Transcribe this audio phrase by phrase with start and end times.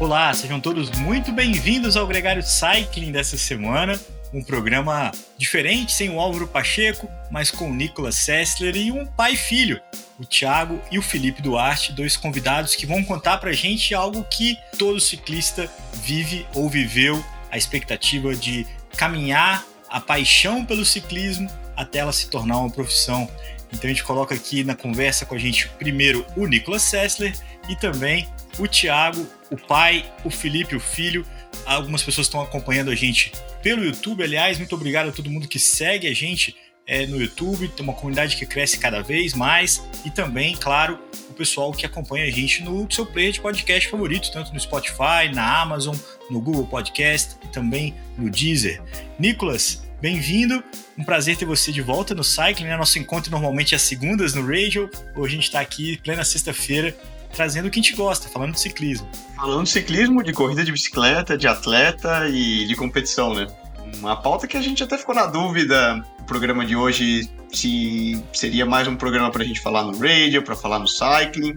[0.00, 4.00] Olá, sejam todos muito bem-vindos ao Gregário Cycling dessa semana.
[4.32, 9.34] Um programa diferente, sem o Álvaro Pacheco, mas com o Nicolas Sessler e um pai
[9.34, 9.78] e filho,
[10.18, 14.56] o Thiago e o Felipe Duarte, dois convidados que vão contar pra gente algo que
[14.78, 15.70] todo ciclista
[16.02, 18.66] vive ou viveu, a expectativa de
[18.96, 23.28] caminhar a paixão pelo ciclismo até ela se tornar uma profissão.
[23.72, 27.34] Então a gente coloca aqui na conversa com a gente primeiro o Nicolas Sessler
[27.68, 28.28] e também
[28.58, 31.26] o Thiago, o pai, o Felipe, o filho.
[31.66, 33.32] Algumas pessoas estão acompanhando a gente
[33.62, 34.22] pelo YouTube.
[34.22, 36.54] Aliás, muito obrigado a todo mundo que segue a gente
[36.86, 37.68] é, no YouTube.
[37.68, 39.82] Tem uma comunidade que cresce cada vez mais.
[40.04, 40.98] E também, claro,
[41.30, 45.32] o pessoal que acompanha a gente no seu player de podcast favorito, tanto no Spotify,
[45.32, 45.96] na Amazon,
[46.30, 48.82] no Google Podcast e também no Deezer.
[49.18, 50.62] Nicolas, bem-vindo.
[50.98, 52.76] Um prazer ter você de volta no Cycling, né?
[52.76, 54.90] Nosso encontro normalmente é às segundas no Radio.
[55.16, 56.94] Hoje a gente está aqui, plena sexta-feira,
[57.32, 59.08] trazendo o que a gente gosta, falando de ciclismo.
[59.34, 63.46] Falando de ciclismo, de corrida de bicicleta, de atleta e de competição, né?
[63.98, 68.66] Uma pauta que a gente até ficou na dúvida, o programa de hoje, se seria
[68.66, 71.56] mais um programa para a gente falar no radio, para falar no cycling,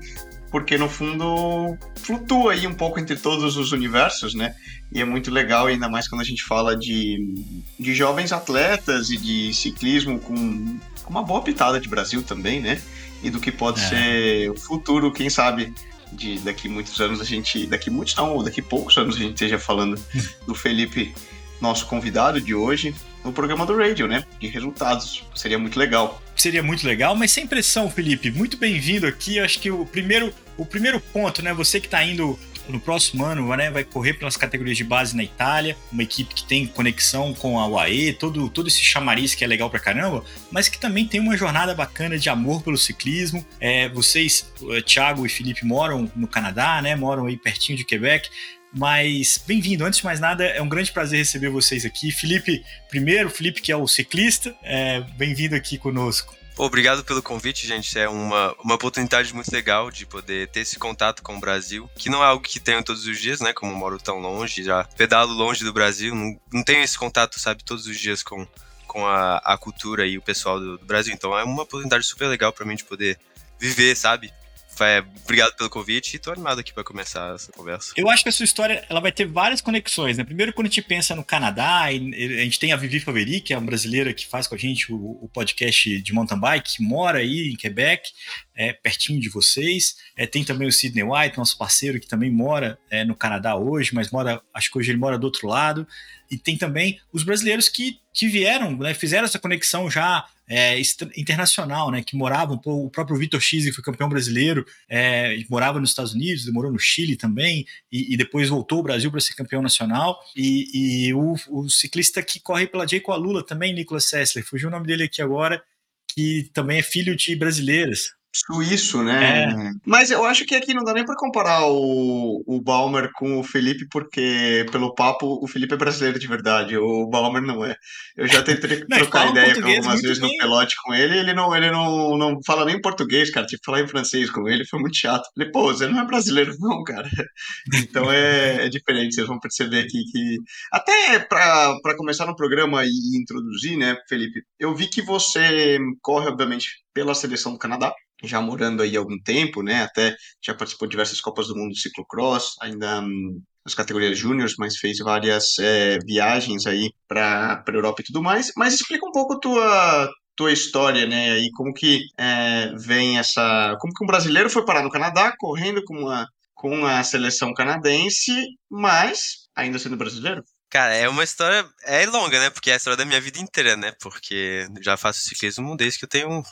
[0.52, 4.56] porque no fundo flutua aí um pouco entre todos os universos, né?
[4.92, 7.36] E é muito legal, ainda mais quando a gente fala de,
[7.80, 12.82] de jovens atletas e de ciclismo com, com uma boa pitada de Brasil também, né?
[13.22, 13.90] E do que pode é.
[13.90, 15.74] ser o futuro, quem sabe,
[16.14, 17.66] de daqui muitos anos a gente.
[17.66, 20.00] Daqui muitos não, daqui poucos anos a gente esteja falando
[20.48, 21.14] do Felipe,
[21.60, 24.24] nosso convidado de hoje, no programa do Radio, né?
[24.40, 25.26] De resultados.
[25.36, 26.22] Seria muito legal.
[26.48, 28.32] Seria muito legal, mas sem pressão, Felipe.
[28.32, 29.36] Muito bem-vindo aqui.
[29.36, 31.54] Eu acho que o primeiro, o primeiro ponto, né?
[31.54, 35.24] Você que está indo no próximo ano né, vai correr pelas categorias de base na
[35.24, 39.48] Itália, uma equipe que tem conexão com a UAE, todo, todo esse chamariz que é
[39.48, 43.46] legal pra caramba, mas que também tem uma jornada bacana de amor pelo ciclismo.
[43.60, 46.96] É, vocês, eh, Thiago e Felipe, moram no Canadá, né?
[46.96, 48.30] Moram aí pertinho de Quebec.
[48.78, 49.84] Mas bem-vindo.
[49.84, 52.12] Antes de mais nada, é um grande prazer receber vocês aqui.
[52.12, 56.36] Felipe, primeiro, Felipe, que é o ciclista, é, bem-vindo aqui conosco.
[56.56, 57.98] Obrigado pelo convite, gente.
[57.98, 62.08] É uma, uma oportunidade muito legal de poder ter esse contato com o Brasil, que
[62.08, 63.52] não é algo que tenho todos os dias, né?
[63.52, 67.64] Como moro tão longe, já pedalo longe do Brasil, não, não tenho esse contato, sabe,
[67.64, 68.48] todos os dias com,
[68.86, 71.14] com a, a cultura e o pessoal do, do Brasil.
[71.14, 73.18] Então é uma oportunidade super legal para mim de poder
[73.60, 74.32] viver, sabe?
[74.80, 77.94] É, obrigado pelo convite e tô animado aqui para começar essa conversa.
[77.96, 80.24] Eu acho que a sua história ela vai ter várias conexões, né?
[80.24, 83.58] Primeiro, quando a gente pensa no Canadá, a gente tem a Vivi Faveri, que é
[83.58, 87.20] uma brasileira que faz com a gente o, o podcast de mountain bike, que mora
[87.20, 88.10] aí em Quebec,
[88.56, 89.96] é, pertinho de vocês.
[90.16, 93.94] É, tem também o Sidney White, nosso parceiro, que também mora é, no Canadá hoje,
[93.94, 95.88] mas mora, acho que hoje ele mora do outro lado.
[96.30, 100.80] E tem também os brasileiros que, que vieram, né, fizeram essa conexão já é,
[101.18, 105.80] internacional, né, que moravam, pô, o próprio Vitor X, que foi campeão brasileiro, é, morava
[105.80, 109.34] nos Estados Unidos, morou no Chile também, e, e depois voltou ao Brasil para ser
[109.36, 113.04] campeão nacional, e, e o, o, ciclista que corre pela J.
[113.18, 115.62] Lula também, Nicolas Sessler, fugiu o nome dele aqui agora,
[116.08, 118.12] que também é filho de brasileiras
[118.46, 119.44] suíço, né?
[119.44, 119.72] É.
[119.86, 123.44] Mas eu acho que aqui não dá nem para comparar o, o Balmer com o
[123.44, 127.76] Felipe, porque pelo papo o Felipe é brasileiro de verdade, o Balmer não é.
[128.16, 130.32] Eu já tentei não, trocar ideia algumas vezes bem.
[130.32, 133.46] no pelote com ele, ele não, ele não, não fala nem português, cara.
[133.46, 135.30] Tive que falar em francês com ele, foi muito chato.
[135.34, 137.10] Falei, pô, você não é brasileiro, não, cara.
[137.90, 140.38] Então é, é diferente, vocês vão perceber aqui que.
[140.72, 146.84] Até para começar no programa e introduzir, né, Felipe, eu vi que você corre, obviamente,
[146.94, 147.94] pela seleção do Canadá
[148.24, 149.84] já morando aí há algum tempo, né?
[149.84, 154.56] Até já participou de diversas Copas do Mundo de ciclocross, ainda hum, nas categorias júniores,
[154.58, 158.52] mas fez várias é, viagens aí para a Europa e tudo mais.
[158.56, 161.32] Mas explica um pouco tua tua história, né?
[161.32, 165.84] Aí como que é, vem essa, como que um brasileiro foi parar no Canadá correndo
[165.84, 168.34] com a com a seleção canadense,
[168.70, 170.44] mas ainda sendo brasileiro?
[170.70, 171.66] Cara, é uma história.
[171.84, 172.50] É longa, né?
[172.50, 173.94] Porque é a história da minha vida inteira, né?
[174.02, 176.44] Porque já faço ciclismo desde que eu tenho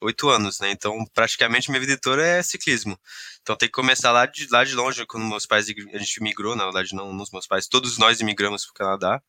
[0.00, 0.70] oito anos, né?
[0.70, 2.98] Então, praticamente minha vida toda é ciclismo.
[3.42, 6.56] Então, tem que começar lá de, lá de longe, quando meus pais, a gente migrou,
[6.56, 9.22] na verdade, não nos meus pais, todos nós imigramos para o Canadá,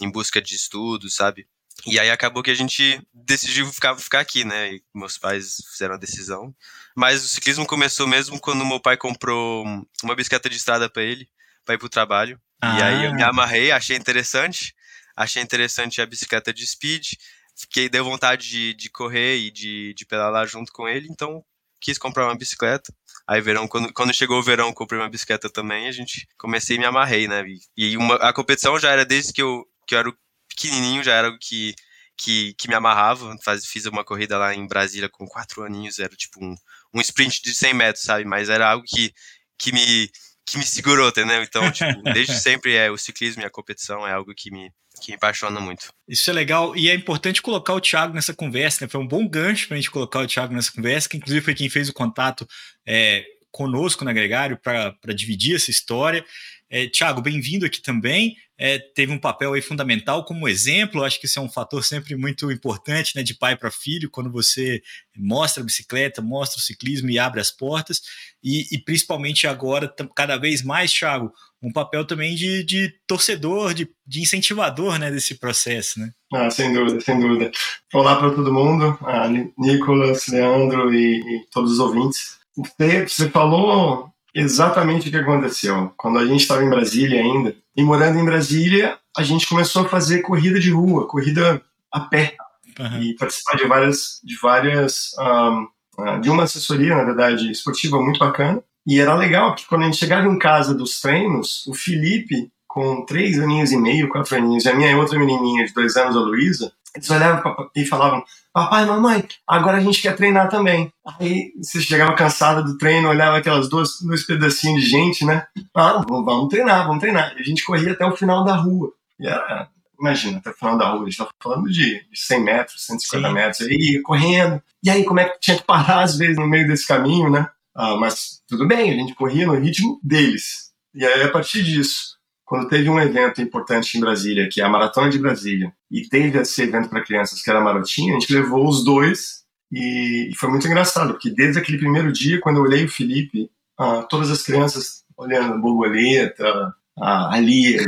[0.00, 1.46] em busca de estudos, sabe?
[1.86, 4.74] E aí acabou que a gente decidiu ficar, ficar aqui, né?
[4.74, 6.54] E meus pais fizeram a decisão.
[6.94, 9.64] Mas o ciclismo começou mesmo quando meu pai comprou
[10.02, 11.28] uma bicicleta de estrada para ele,
[11.64, 12.38] para ir pro trabalho.
[12.60, 12.78] Ah.
[12.78, 13.28] E aí eu me ah.
[13.28, 14.74] amarrei, achei interessante.
[15.16, 17.12] Achei interessante a bicicleta de speed
[17.60, 21.44] fiquei, deu vontade de, de correr e de, de pedalar junto com ele, então
[21.80, 22.92] quis comprar uma bicicleta.
[23.26, 26.78] Aí, verão, quando, quando chegou o verão, comprei uma bicicleta também, a gente comecei e
[26.78, 27.44] me amarrei, né?
[27.76, 30.12] E, uma, a competição já era desde que eu, que eu era
[30.48, 31.74] pequenininho, já era algo que,
[32.16, 33.36] que, que me amarrava.
[33.42, 36.54] Faz, fiz uma corrida lá em Brasília com quatro aninhos, era tipo um,
[36.94, 38.24] um sprint de 100 metros, sabe?
[38.24, 39.12] Mas era algo que,
[39.58, 40.10] que, me,
[40.44, 41.42] que me segurou, entendeu?
[41.42, 45.14] Então, tipo, desde sempre é o ciclismo e a competição é algo que me, que
[45.14, 45.92] apaixona muito.
[46.08, 48.88] Isso é legal e é importante colocar o Thiago nessa conversa, né?
[48.88, 51.54] Foi um bom gancho para a gente colocar o Thiago nessa conversa, que inclusive foi
[51.54, 52.46] quem fez o contato
[52.86, 56.24] é, conosco na Gregário para dividir essa história.
[56.72, 58.36] É, Tiago, bem-vindo aqui também.
[58.56, 61.02] É, teve um papel aí fundamental como exemplo.
[61.02, 64.30] Acho que isso é um fator sempre muito importante, né, de pai para filho, quando
[64.30, 64.80] você
[65.16, 68.00] mostra a bicicleta, mostra o ciclismo e abre as portas.
[68.40, 73.88] E, e principalmente agora, cada vez mais, Thiago, um papel também de, de torcedor, de,
[74.06, 76.12] de, incentivador, né, desse processo, né?
[76.32, 77.50] Ah, sem dúvida, sem dúvida.
[77.92, 79.28] Olá para todo mundo, ah,
[79.58, 82.38] Nicolas, Leandro e, e todos os ouvintes.
[82.56, 85.92] Você, você falou exatamente o que aconteceu.
[85.96, 89.88] Quando a gente estava em Brasília ainda, e morando em Brasília, a gente começou a
[89.88, 91.62] fazer corrida de rua, corrida
[91.92, 92.36] a pé,
[92.78, 93.02] uhum.
[93.02, 95.66] e participar de várias, de várias, um,
[95.98, 98.62] ah, de uma assessoria, na verdade, esportiva muito bacana.
[98.86, 103.04] E era legal, porque quando a gente chegava em casa dos treinos, o Felipe, com
[103.04, 106.20] três aninhos e meio, quatro aninhos, e a minha outra menininha de dois anos, a
[106.20, 110.92] Luísa, eles olhavam e falavam: Papai, mamãe, agora a gente quer treinar também.
[111.18, 115.46] Aí você chegava cansada do treino, olhava aquelas duas, dois pedacinhos de gente, né?
[115.74, 117.34] Ah, vamos treinar, vamos treinar.
[117.36, 118.92] E a gente corria até o final da rua.
[119.18, 122.86] E era, imagina, até o final da rua, a gente estava falando de 100 metros,
[122.86, 123.34] 150 Sim.
[123.34, 124.62] metros, aí correndo.
[124.82, 127.48] E aí, como é que tinha que parar às vezes no meio desse caminho, né?
[127.74, 130.70] Ah, mas tudo bem, a gente corria no ritmo deles.
[130.92, 132.18] E aí, a partir disso,
[132.50, 136.36] quando teve um evento importante em Brasília, que é a Maratona de Brasília, e teve
[136.36, 140.50] esse evento para crianças, que era a Marotinha, a gente levou os dois e, foi
[140.50, 143.48] muito engraçado, porque desde aquele primeiro dia, quando eu olhei o Felipe,
[143.78, 147.78] ah, todas as crianças olhando borboleta, ah, ali,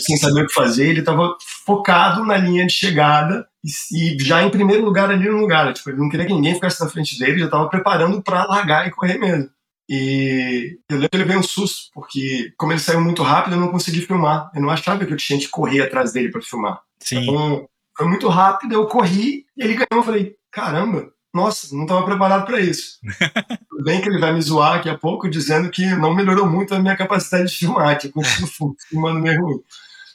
[0.00, 4.42] sem saber o que fazer, ele estava focado na linha de chegada e, e, já
[4.42, 5.72] em primeiro lugar ali no lugar.
[5.72, 8.88] Tipo, ele não queria que ninguém ficasse na frente dele, já estava preparando para largar
[8.88, 9.48] e correr mesmo.
[9.88, 13.60] E eu lembro que ele veio um susto, porque como ele saiu muito rápido, eu
[13.60, 14.50] não consegui filmar.
[14.54, 16.80] Eu não achava que eu tinha que correr atrás dele para filmar.
[17.00, 17.22] Sim.
[17.22, 19.88] Então, foi muito rápido, eu corri e ele ganhou.
[19.92, 22.98] Eu falei, caramba, nossa, não estava preparado para isso.
[23.70, 26.74] Tudo bem que ele vai me zoar daqui a pouco, dizendo que não melhorou muito
[26.74, 29.60] a minha capacidade de filmar, que eu continuo filmando meio ruim.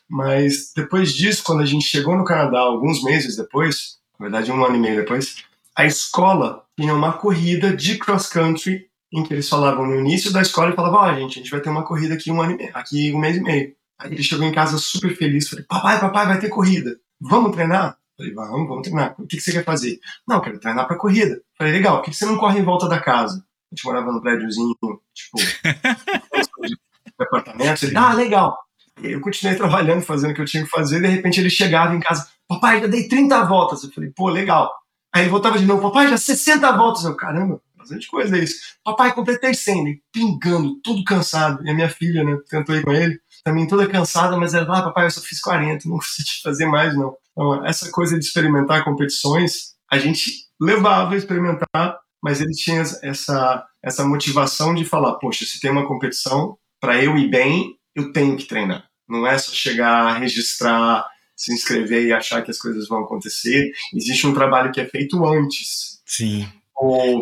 [0.08, 4.64] Mas depois disso, quando a gente chegou no Canadá, alguns meses depois, na verdade um
[4.64, 5.38] ano e meio depois,
[5.76, 10.42] a escola tinha uma corrida de cross country em que eles falavam no início da
[10.42, 12.58] escola e falavam, ó, oh, gente, a gente vai ter uma corrida aqui um ano
[12.58, 13.76] meio, aqui um mês e meio.
[14.00, 17.96] Aí ele chegou em casa super feliz, falei, papai, papai, vai ter corrida, vamos treinar?
[18.18, 19.16] Falei, vamos, vamos treinar.
[19.20, 20.00] O que, que você quer fazer?
[20.28, 21.40] Não, quero treinar pra corrida.
[21.58, 23.46] Falei, legal, por que, que você não corre em volta da casa?
[23.72, 24.76] A gente morava num prédiozinho,
[25.14, 25.38] tipo,
[26.66, 26.76] de
[27.20, 27.84] apartamentos.
[27.84, 28.58] Ele, ah, legal.
[29.02, 31.96] E eu continuei trabalhando, fazendo o que eu tinha que fazer, de repente ele chegava
[31.96, 33.84] em casa, papai, já dei 30 voltas.
[33.84, 34.72] Eu falei, pô, legal.
[35.14, 37.04] Aí ele voltava de novo, papai, já 60 voltas.
[37.04, 38.56] Eu, caramba, bastante coisa é isso.
[38.84, 39.96] Papai, completei 100, né?
[40.12, 41.64] pingando, tudo cansado.
[41.66, 44.84] E a minha filha, né, tentou ir com ele, também toda cansada, mas ela, ah,
[44.84, 47.16] papai, eu só fiz 40, não consegui fazer mais, não.
[47.32, 53.66] Então, essa coisa de experimentar competições, a gente levava a experimentar, mas ele tinha essa,
[53.84, 58.38] essa motivação de falar, poxa, se tem uma competição, para eu ir bem, eu tenho
[58.38, 58.86] que treinar.
[59.08, 61.06] Não é só chegar, registrar,
[61.36, 63.72] se inscrever e achar que as coisas vão acontecer.
[63.94, 66.02] Existe um trabalho que é feito antes.
[66.06, 66.48] Sim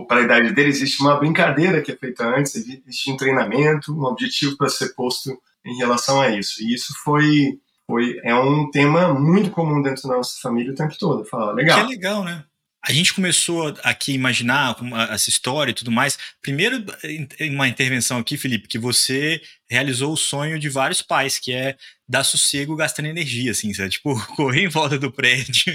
[0.07, 4.03] para a idade dele, existe uma brincadeira que é feita antes, existe um treinamento, um
[4.03, 5.31] objetivo para ser posto
[5.65, 6.63] em relação a isso.
[6.63, 10.95] E isso foi, foi é um tema muito comum dentro da nossa família o tempo
[10.97, 11.25] todo.
[11.25, 11.85] Fala, legal.
[11.85, 12.43] Que legal, né?
[12.83, 14.75] A gente começou aqui a imaginar
[15.11, 16.17] essa história e tudo mais.
[16.41, 16.83] Primeiro,
[17.51, 21.77] uma intervenção aqui, Felipe, que você realizou o sonho de vários pais, que é
[22.09, 23.91] dar sossego gastando energia, assim, sabe?
[23.91, 25.73] Tipo, correr em volta do prédio.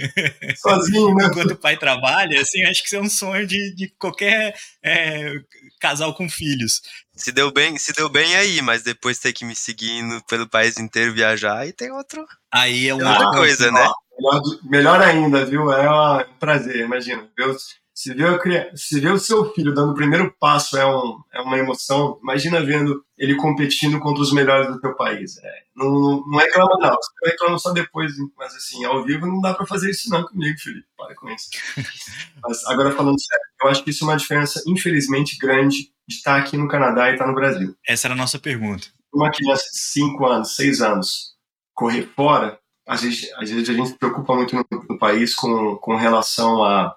[0.56, 1.26] Sozinho, né?
[1.26, 5.32] Enquanto o pai trabalha, assim, acho que isso é um sonho de, de qualquer é,
[5.80, 6.82] casal com filhos.
[7.14, 10.76] Se deu bem, se deu bem aí, mas depois ter que me seguindo pelo país
[10.76, 12.26] inteiro viajar, aí tem outro.
[12.52, 13.88] Aí é uma outra coisa, né?
[14.18, 15.70] Melhor, melhor ainda, viu?
[15.73, 17.28] É um prazer, imagina.
[17.37, 21.40] Deus se ver, se ver o seu filho dando o primeiro passo é, um, é
[21.40, 25.38] uma emoção, imagina vendo ele competindo contra os melhores do teu país.
[25.38, 29.54] É, não, não reclama não, você reclama só depois, mas assim, ao vivo não dá
[29.54, 31.49] para fazer isso não comigo, Felipe, para com isso.
[32.44, 36.37] mas agora falando sério, eu acho que isso é uma diferença, infelizmente, grande de estar
[36.37, 37.75] aqui no Canadá e estar no Brasil.
[37.88, 38.88] Essa era a nossa pergunta.
[39.11, 41.35] Uma criança de 5 anos, 6 anos,
[41.75, 45.76] correr fora, às vezes, às vezes a gente se preocupa muito no, no país com,
[45.76, 46.95] com relação a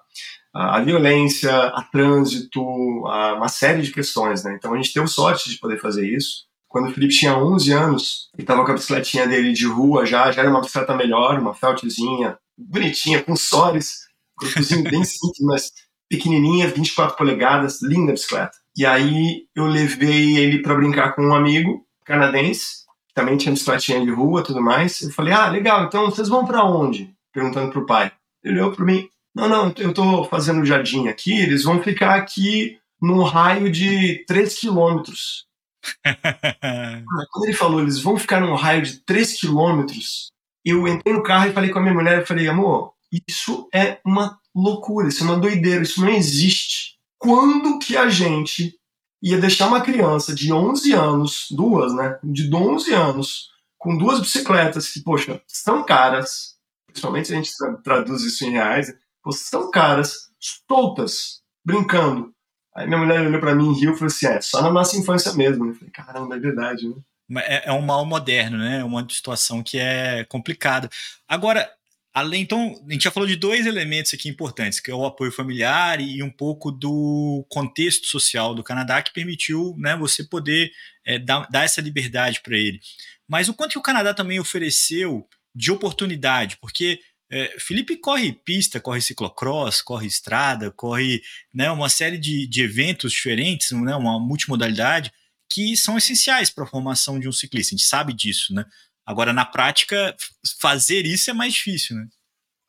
[0.52, 2.60] a violência, a trânsito,
[3.06, 4.54] a uma série de questões, né?
[4.58, 6.44] Então a gente teve sorte de poder fazer isso.
[6.68, 10.30] Quando o Felipe tinha 11 anos, ele estava com a bicicletinha dele de rua já,
[10.30, 14.06] já era uma bicicleta melhor, uma feltzinha bonitinha, com sores,
[14.38, 15.72] grupozinho bem simples, mas
[16.08, 18.56] pequenininha, 24 polegadas, linda bicicleta.
[18.76, 22.79] E aí eu levei ele para brincar com um amigo canadense,
[23.10, 25.02] que também tinha bicicletinha de rua tudo mais.
[25.02, 27.12] Eu falei, ah, legal, então vocês vão para onde?
[27.32, 28.12] Perguntando pro pai.
[28.42, 32.78] Ele olhou para mim, não, não, eu tô fazendo jardim aqui, eles vão ficar aqui
[33.02, 35.46] num raio de 3 quilômetros.
[37.32, 40.30] Quando ele falou, eles vão ficar num raio de 3 quilômetros,
[40.64, 42.92] eu entrei no carro e falei com a minha mulher, eu falei, amor,
[43.26, 46.98] isso é uma loucura, isso é uma doideira, isso não existe.
[47.18, 48.79] Quando que a gente
[49.22, 54.88] ia deixar uma criança de 11 anos, duas, né, de 11 anos, com duas bicicletas
[54.88, 58.92] que, poxa, são caras, principalmente se a gente traduz isso em reais,
[59.32, 62.32] são caras, soltas, brincando.
[62.74, 64.96] Aí minha mulher olhou para mim e riu e falou assim: é, só na nossa
[64.96, 65.66] infância mesmo.
[65.66, 66.94] Eu falei: caramba, é verdade, né?
[67.42, 68.80] É, é um mal moderno, né?
[68.80, 70.88] É uma situação que é complicada.
[71.28, 71.70] Agora,
[72.12, 75.32] além, então, a gente já falou de dois elementos aqui importantes, que é o apoio
[75.32, 80.70] familiar e um pouco do contexto social do Canadá que permitiu né, você poder
[81.04, 82.80] é, dar, dar essa liberdade para ele.
[83.28, 87.00] Mas o quanto que o Canadá também ofereceu de oportunidade, porque
[87.30, 91.22] é, Felipe corre pista, corre ciclocross, corre estrada, corre
[91.54, 95.12] né, uma série de, de eventos diferentes, né, uma multimodalidade,
[95.48, 97.74] que são essenciais para a formação de um ciclista.
[97.74, 98.64] A gente sabe disso, né?
[99.06, 100.16] Agora, na prática,
[100.60, 102.06] fazer isso é mais difícil, né?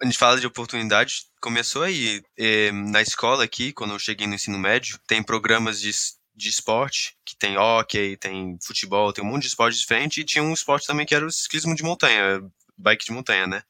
[0.01, 2.23] A gente fala de oportunidade, começou aí.
[2.37, 5.91] É, na escola aqui, quando eu cheguei no ensino médio, tem programas de,
[6.35, 10.43] de esporte, que tem hockey, tem futebol, tem um monte de esporte diferente, e tinha
[10.43, 12.41] um esporte também que era o ciclismo de montanha,
[12.75, 13.63] bike de montanha, né?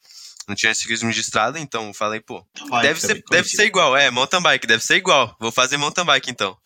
[0.47, 2.45] não tinha ciclismo de estrada, então falei, pô,
[2.81, 6.29] deve ser, deve ser igual, é, mountain bike, deve ser igual, vou fazer mountain bike
[6.29, 6.57] então.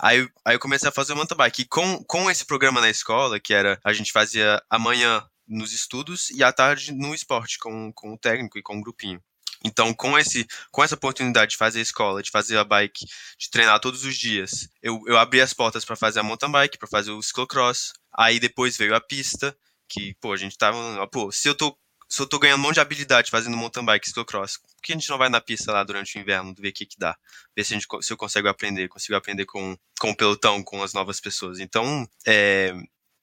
[0.00, 3.38] Aí, aí eu comecei a fazer mountain bike, e com, com esse programa na escola,
[3.38, 8.12] que era, a gente fazia amanhã nos estudos e à tarde no esporte, com, com
[8.12, 9.22] o técnico e com o grupinho.
[9.64, 13.04] Então, com, esse, com essa oportunidade de fazer a escola, de fazer a bike,
[13.38, 16.78] de treinar todos os dias, eu, eu abri as portas para fazer a mountain bike,
[16.78, 17.92] para fazer o ciclocross.
[18.16, 19.56] Aí depois veio a pista,
[19.88, 21.06] que, pô, a gente tava.
[21.08, 21.76] Pô, se eu tô
[22.08, 24.96] se eu tô ganhando um monte de habilidade fazendo mountain bike, ciclocross, por que a
[24.96, 27.14] gente não vai na pista lá durante o inverno, ver o que que dá?
[27.54, 30.82] Ver se, a gente, se eu consigo aprender, consigo aprender com, com o pelotão, com
[30.82, 31.58] as novas pessoas.
[31.58, 32.72] Então, é,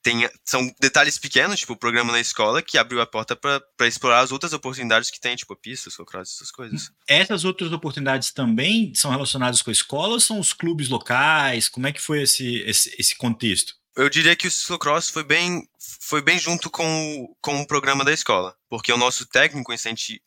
[0.06, 4.20] tem, são detalhes pequenos, tipo o programa na escola, que abriu a porta para explorar
[4.20, 6.92] as outras oportunidades que tem, tipo pista, ciclocross, essas coisas.
[7.08, 11.68] Essas outras oportunidades também são relacionadas com a escola ou são os clubes locais?
[11.68, 13.74] Como é que foi esse, esse, esse contexto?
[13.96, 15.66] Eu diria que o ciclocross foi bem,
[16.00, 19.72] foi bem junto com, com o programa da escola, porque o nosso técnico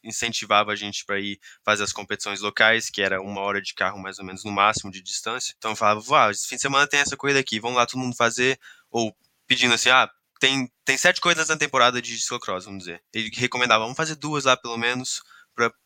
[0.03, 3.97] incentivava a gente para ir fazer as competições locais, que era uma hora de carro
[3.97, 5.53] mais ou menos no máximo de distância.
[5.57, 8.01] Então eu falava, vá, esse fim de semana tem essa corrida aqui, vamos lá todo
[8.01, 8.59] mundo fazer,
[8.91, 9.15] ou
[9.49, 13.01] pedindo assim, ah, tem, tem sete coisas na temporada de ciclocross, vamos dizer.
[13.13, 15.21] Ele recomendava, vamos fazer duas lá pelo menos,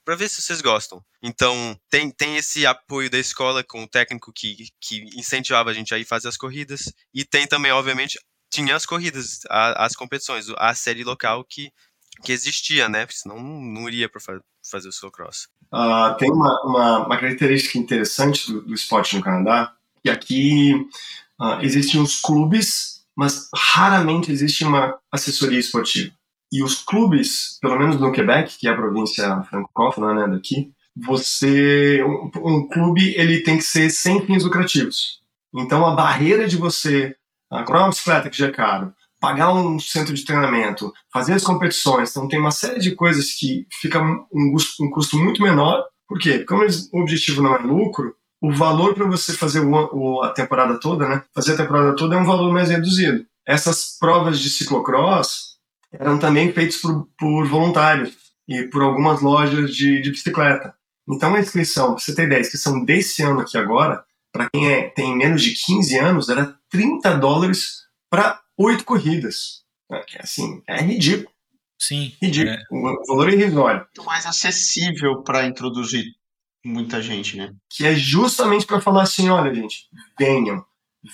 [0.06, 1.04] para ver se vocês gostam.
[1.24, 5.94] Então, tem, tem esse apoio da escola com o técnico que, que incentivava a gente
[5.94, 8.20] a ir fazer as corridas, e tem também, obviamente,
[8.52, 11.72] tinha as corridas, a, as competições, a série local que,
[12.24, 13.06] que existia, né?
[13.06, 14.40] Porque senão não, não iria para fa
[14.70, 15.48] fazer o ciclocross.
[15.74, 20.74] Uh, tem uma, uma, uma, característica interessante do, do, esporte no Canadá, que aqui
[21.42, 26.14] uh, existem os clubes, mas raramente existe uma assessoria esportiva.
[26.52, 32.04] E os clubes, pelo menos no Quebec, que é a província francófona né, daqui, você
[32.04, 35.22] um, um, clube ele tem que ser sem fins lucrativos.
[35.56, 37.16] Então a barreira de você
[37.50, 42.12] comprar uma bicicleta que já é caro, pagar um centro de treinamento, fazer as competições,
[42.12, 44.26] então tem uma série de coisas que fica um,
[44.82, 45.84] um custo muito menor.
[46.08, 46.40] Por quê?
[46.40, 50.34] Porque como o objetivo não é lucro, o valor para você fazer o, o, a
[50.34, 51.24] temporada toda, né?
[51.34, 53.26] Fazer a temporada toda é um valor mais reduzido.
[53.48, 55.58] Essas provas de ciclocross
[55.94, 58.14] eram também feitos por, por voluntários
[58.46, 60.76] e por algumas lojas de, de bicicleta.
[61.08, 64.70] Então a inscrição, pra você ter ideia, a inscrição desse ano aqui agora, para quem
[64.70, 69.64] é, tem menos de 15 anos, era 30 dólares para oito corridas.
[69.90, 71.32] É, assim, é ridículo.
[71.80, 72.14] Sim.
[72.22, 72.58] Ridículo.
[72.58, 72.64] É...
[72.70, 73.86] O valor é irrisório.
[73.96, 76.04] Muito mais acessível para introduzir
[76.64, 77.54] muita gente, né?
[77.70, 80.66] Que é justamente para falar assim: olha, gente, venham,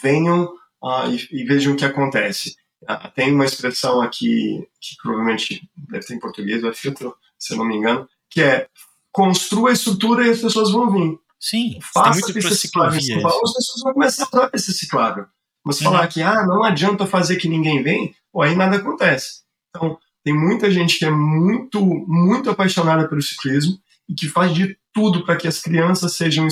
[0.01, 0.45] venham
[0.83, 2.55] uh, e, e, vejam o que acontece.
[2.87, 7.53] Ah, tem uma expressão aqui que provavelmente deve ter em português, ou é filtro, se
[7.53, 8.67] eu não me engano, que é
[9.11, 11.19] construa a estrutura e as pessoas vão vir.
[11.39, 12.97] Sim, faça muito ciclável.
[12.97, 15.25] As pessoas vão começar a usar esse ciclável.
[15.63, 15.91] Mas uhum.
[15.91, 19.41] falar que ah, não adianta fazer que ninguém vem, ou aí nada acontece.
[19.69, 24.77] Então, tem muita gente que é muito, muito apaixonada pelo ciclismo e que faz de
[24.93, 26.47] tudo para que as crianças sejam,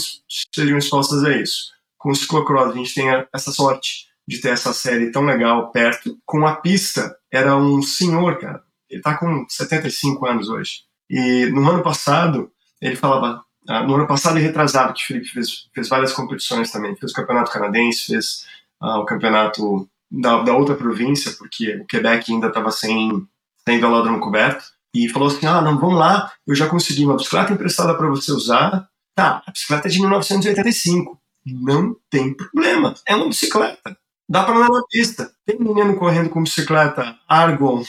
[0.54, 1.72] sejam expostas a isso.
[1.98, 6.18] Com o ciclocross, a gente tem essa sorte de ter essa série tão legal perto.
[6.26, 8.62] Com a pista, era um senhor, cara.
[8.90, 10.82] Ele tá com 75 anos hoje.
[11.10, 12.52] E no ano passado,
[12.82, 16.72] ele falava, ah, no ano passado e retrasado, que o Felipe fez, fez várias competições
[16.72, 18.46] também, fez o campeonato canadense, fez
[18.82, 23.28] uh, o campeonato da, da, outra província, porque o Quebec ainda estava sem,
[23.68, 24.64] sem velódromo coberto,
[24.94, 28.32] e falou assim, ah, não, vamos lá, eu já consegui uma bicicleta emprestada para você
[28.32, 33.98] usar, tá, a bicicleta é de 1985, não tem problema, é uma bicicleta,
[34.30, 35.32] dá para andar na pista.
[35.46, 37.84] Tem menino correndo com bicicleta Argon,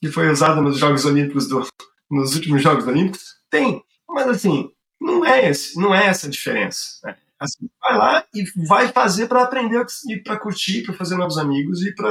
[0.00, 1.66] que foi usada nos Jogos Olímpicos do,
[2.10, 3.36] nos últimos Jogos Olímpicos?
[3.50, 4.70] Tem, mas assim,
[5.00, 6.98] não é, esse, não é essa a diferença.
[7.04, 7.16] Né?
[7.38, 11.82] Assim, vai lá e vai fazer para aprender e para curtir, para fazer novos amigos
[11.82, 12.10] e para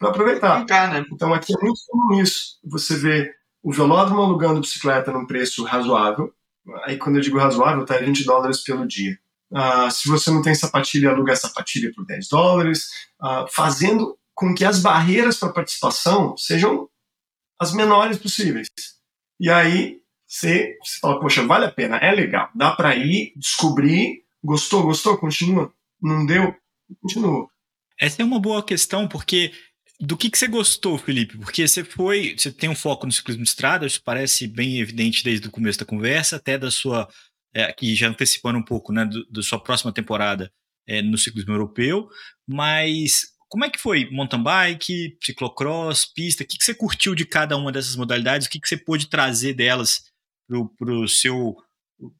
[0.00, 0.58] aproveitar.
[0.58, 1.06] Brincar, né?
[1.12, 2.58] Então aqui é muito comum isso.
[2.64, 6.32] Você vê o velódromo alugando bicicleta num preço razoável.
[6.84, 9.18] Aí quando eu digo razoável, tá 20 dólares pelo dia.
[9.50, 12.88] Uh, se você não tem sapatilha, aluga a sapatilha por 10 dólares,
[13.22, 16.88] uh, fazendo com que as barreiras para participação sejam
[17.58, 18.68] as menores possíveis.
[19.38, 24.24] E aí você, você fala, poxa, vale a pena, é legal, dá para ir, descobrir,
[24.42, 25.72] gostou, gostou, continua,
[26.02, 26.54] não deu,
[27.00, 27.48] continua.
[27.98, 29.52] Essa é uma boa questão, porque
[30.00, 31.38] do que, que você gostou, Felipe?
[31.38, 35.24] Porque você foi, você tem um foco no ciclismo de estrada, isso parece bem evidente
[35.24, 37.08] desde o começo da conversa, até da sua,
[37.54, 40.52] é, aqui já antecipando um pouco, né, da sua próxima temporada
[40.86, 42.08] é, no ciclismo europeu,
[42.46, 46.42] mas como é que foi mountain bike, ciclocross, pista?
[46.42, 48.46] O que, que você curtiu de cada uma dessas modalidades?
[48.46, 50.02] O que, que você pôde trazer delas
[50.48, 51.56] para o seu,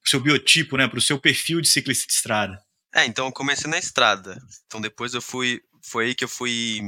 [0.04, 2.58] seu biotipo, né, para o seu perfil de ciclista de estrada?
[2.94, 4.40] É, então eu comecei na estrada.
[4.66, 6.80] Então depois eu fui, foi aí que eu fui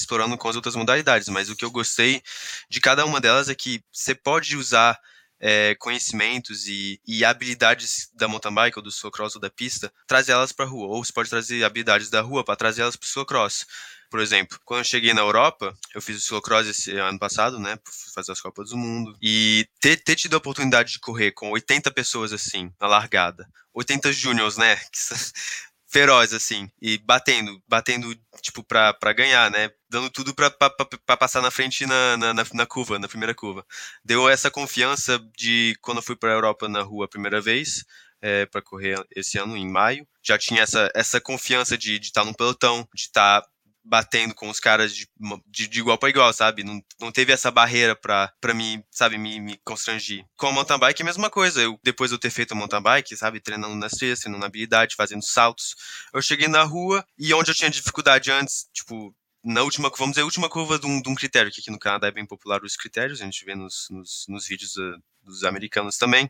[0.00, 1.28] explorando com as outras modalidades.
[1.28, 2.22] Mas o que eu gostei
[2.68, 4.98] de cada uma delas é que você pode usar
[5.38, 10.32] é, conhecimentos e, e, habilidades da mountain bike ou do cross ou da pista, trazer
[10.32, 10.88] elas para a rua.
[10.88, 13.66] Ou você pode trazer habilidades da rua para trazer elas para o cross.
[14.10, 17.78] Por exemplo, quando eu cheguei na Europa, eu fiz o ciclocross esse ano passado, né?
[18.14, 19.16] Fazer as Copas do Mundo.
[19.20, 23.48] E ter, ter tido a oportunidade de correr com 80 pessoas assim, na largada.
[23.74, 24.80] 80 júniors, né?
[25.88, 29.70] feroz, assim, e batendo, batendo, tipo, pra, pra ganhar, né?
[29.88, 33.64] Dando tudo pra, pra, pra passar na frente na, na, na, curva, na primeira curva.
[34.04, 37.84] Deu essa confiança de quando eu fui pra Europa na rua a primeira vez,
[38.20, 40.06] é, para correr esse ano, em maio.
[40.22, 43.48] Já tinha essa, essa confiança de estar tá num pelotão, de estar tá
[43.86, 45.08] batendo com os caras de,
[45.46, 46.64] de, de igual para igual, sabe?
[46.64, 50.24] Não, não teve essa barreira pra, pra mim, sabe, me, me constrangir.
[50.36, 51.62] Com a mountain bike é a mesma coisa.
[51.62, 54.46] Eu, depois de eu ter feito a mountain bike, sabe, treinando nas trilhas, treinando na
[54.46, 55.74] habilidade, fazendo saltos,
[56.12, 60.22] eu cheguei na rua e onde eu tinha dificuldade antes, tipo, na última, vamos dizer,
[60.22, 62.62] a última curva de um, de um critério, que aqui no Canadá é bem popular
[62.64, 66.28] os critérios, a gente vê nos, nos, nos vídeos uh, dos americanos também.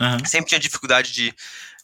[0.00, 0.24] Uhum.
[0.26, 1.34] Sempre tinha dificuldade de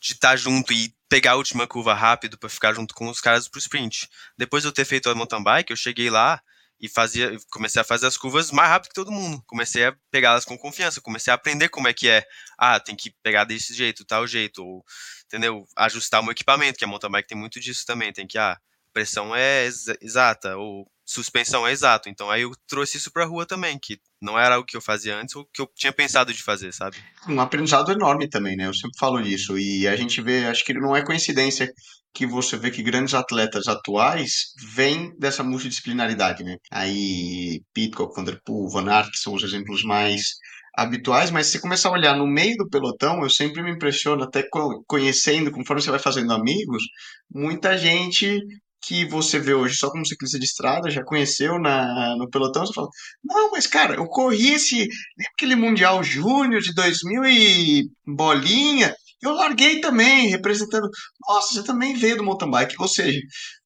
[0.01, 3.49] estar tá junto e pegar a última curva rápido para ficar junto com os caras
[3.49, 4.09] pro sprint.
[4.37, 6.40] Depois de eu ter feito a mountain bike, eu cheguei lá
[6.81, 9.42] e fazia, comecei a fazer as curvas mais rápido que todo mundo.
[9.46, 12.25] Comecei a pegá-las com confiança, comecei a aprender como é que é.
[12.59, 14.85] Ah, tem que pegar desse jeito, tal jeito, ou
[15.27, 15.66] entendeu?
[15.77, 18.59] Ajustar o meu equipamento, que a mountain bike tem muito disso também, tem que ah,
[18.92, 19.68] pressão é
[20.01, 22.09] exata ou suspensão é exato.
[22.09, 24.81] Então aí eu trouxe isso para a rua também, que não era o que eu
[24.81, 26.96] fazia antes ou que eu tinha pensado de fazer, sabe?
[27.29, 28.66] Um aprendizado enorme também, né?
[28.66, 31.68] Eu sempre falo isso e a gente vê, acho que não é coincidência
[32.14, 36.57] que você vê que grandes atletas atuais vêm dessa multidisciplinaridade, né?
[36.70, 40.23] Aí Pitcock, Van Der Poel, Van Aert são os exemplos mais
[40.77, 44.44] habituais, mas se começar a olhar no meio do pelotão, eu sempre me impressiono, até
[44.87, 46.85] conhecendo, conforme você vai fazendo amigos,
[47.29, 48.40] muita gente
[48.83, 52.73] que você vê hoje só como ciclista de estrada, já conheceu na, no pelotão, você
[52.73, 52.88] fala,
[53.23, 54.88] não, mas cara, eu corri esse,
[55.35, 60.88] aquele Mundial Júnior de 2000 e bolinha, eu larguei também, representando,
[61.29, 63.21] nossa, você também veio do mountain bike, ou seja,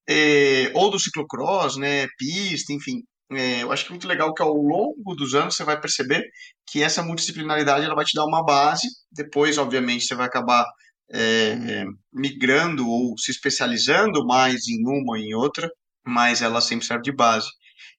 [0.08, 4.42] é, ou do ciclocross, né, pista, enfim, é, eu acho que é muito legal que
[4.42, 6.22] ao longo dos anos você vai perceber
[6.66, 10.64] que essa multidisciplinaridade ela vai te dar uma base, depois, obviamente, você vai acabar
[11.12, 15.70] é, migrando ou se especializando mais em uma ou em outra,
[16.06, 17.48] mas ela sempre serve de base.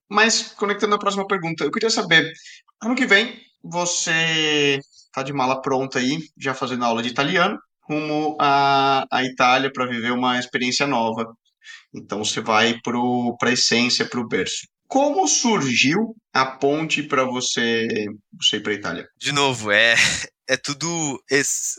[0.09, 2.31] Mas, conectando a próxima pergunta, eu queria saber,
[2.81, 4.79] ano que vem você
[5.15, 7.57] está de mala pronta aí, já fazendo aula de italiano,
[7.89, 11.25] rumo à, à Itália para viver uma experiência nova.
[11.93, 14.67] Então você vai para a essência, para o berço.
[14.87, 17.87] Como surgiu a ponte para você,
[18.33, 19.09] você ir para Itália?
[19.17, 19.95] De novo, é,
[20.47, 21.21] é tudo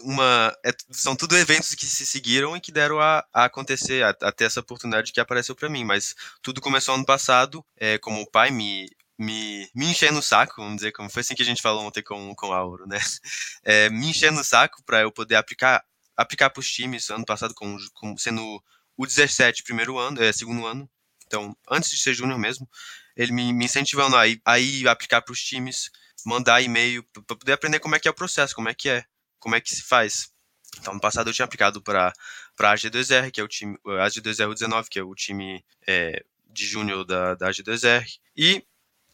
[0.04, 4.32] uma é, são tudo eventos que se seguiram e que deram a, a acontecer a,
[4.32, 8.30] ter essa oportunidade que apareceu para mim mas tudo começou ano passado é, como o
[8.30, 8.88] pai me
[9.18, 12.02] me, me enchendo o saco, vamos dizer, como foi assim que a gente falou ontem
[12.02, 12.98] com, com o Auro, né?
[13.64, 15.82] É, me enchendo o saco para eu poder aplicar
[16.16, 18.62] aplicar para os times ano passado com, com, sendo
[18.96, 20.88] o 17 primeiro ano, é, segundo ano,
[21.26, 22.68] então antes de ser júnior mesmo,
[23.16, 25.90] ele me, me incentivando a ir, a ir aplicar para os times,
[26.24, 29.04] mandar e-mail para poder aprender como é que é o processo, como é que é,
[29.38, 30.30] como é que se faz.
[30.78, 32.12] Então, no passado eu tinha aplicado para
[32.58, 36.66] a AG2R, que é o time, a AG2R 19, que é o time é, de
[36.66, 38.64] júnior da, da AG2R, e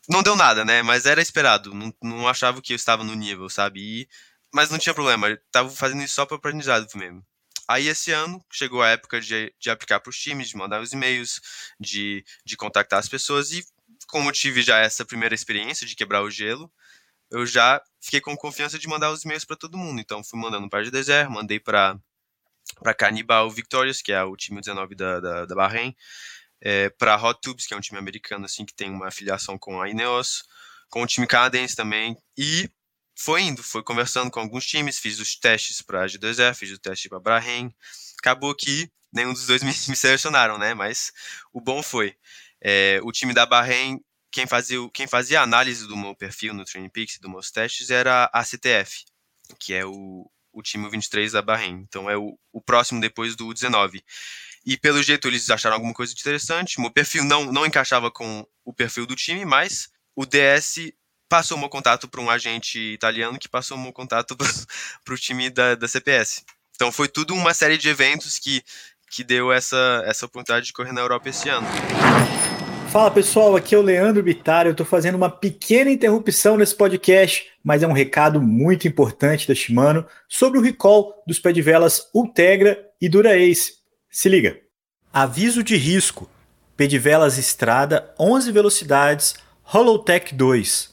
[0.08, 0.82] não deu nada, né?
[0.82, 3.80] Mas era esperado, não, não achava que eu estava no nível, sabe?
[3.80, 4.08] E,
[4.52, 7.24] mas não tinha problema, eu estava fazendo isso só para aprendizado mesmo.
[7.68, 10.92] Aí esse ano chegou a época de, de aplicar para os times, de mandar os
[10.92, 11.40] e-mails,
[11.78, 13.64] de, de contactar as pessoas, e
[14.08, 16.70] como eu tive já essa primeira experiência de quebrar o gelo,
[17.30, 20.00] eu já fiquei com confiança de mandar os e-mails para todo mundo.
[20.00, 21.98] Então fui mandando para o Desert, mandei para
[22.80, 25.94] para Cannibal Victorious, que é o time 19 da, da, da Bahrein,
[26.60, 29.80] é, para Hot Tubes, que é um time americano assim que tem uma afiliação com
[29.80, 30.44] a Ineos,
[30.88, 32.70] com o time canadense também, e
[33.16, 36.78] foi indo, foi conversando com alguns times, fiz os testes para a G2R, fiz o
[36.78, 37.74] teste para Bahrein,
[38.18, 40.74] acabou que nenhum dos dois me, me selecionaram, né?
[40.74, 41.12] Mas
[41.52, 42.16] o bom foi
[42.60, 44.00] é, o time da Bahrein
[44.32, 47.90] quem fazia, quem fazia a análise do meu perfil no Training Peaks dos meus testes
[47.90, 49.04] era a CTF,
[49.60, 51.84] que é o, o time 23 da Bahrein.
[51.86, 54.02] Então é o, o próximo depois do 19.
[54.64, 56.80] E pelo jeito eles acharam alguma coisa interessante.
[56.80, 60.92] Meu perfil não, não encaixava com o perfil do time, mas o DS
[61.32, 64.36] passou meu contato para um agente italiano que passou meu contato
[65.02, 66.44] para o time da, da CPS.
[66.76, 68.62] Então foi tudo uma série de eventos que,
[69.10, 71.66] que deu essa, essa oportunidade de correr na Europa esse ano.
[72.90, 74.66] Fala pessoal, aqui é o Leandro Bittar.
[74.66, 79.54] Eu estou fazendo uma pequena interrupção nesse podcast, mas é um recado muito importante da
[79.54, 83.72] Shimano sobre o recall dos pé de velas Ultegra e Dura-Ace.
[84.10, 84.58] Se liga.
[85.10, 86.28] Aviso de risco:
[86.76, 90.91] pé de velas Estrada 11 velocidades Holotech 2.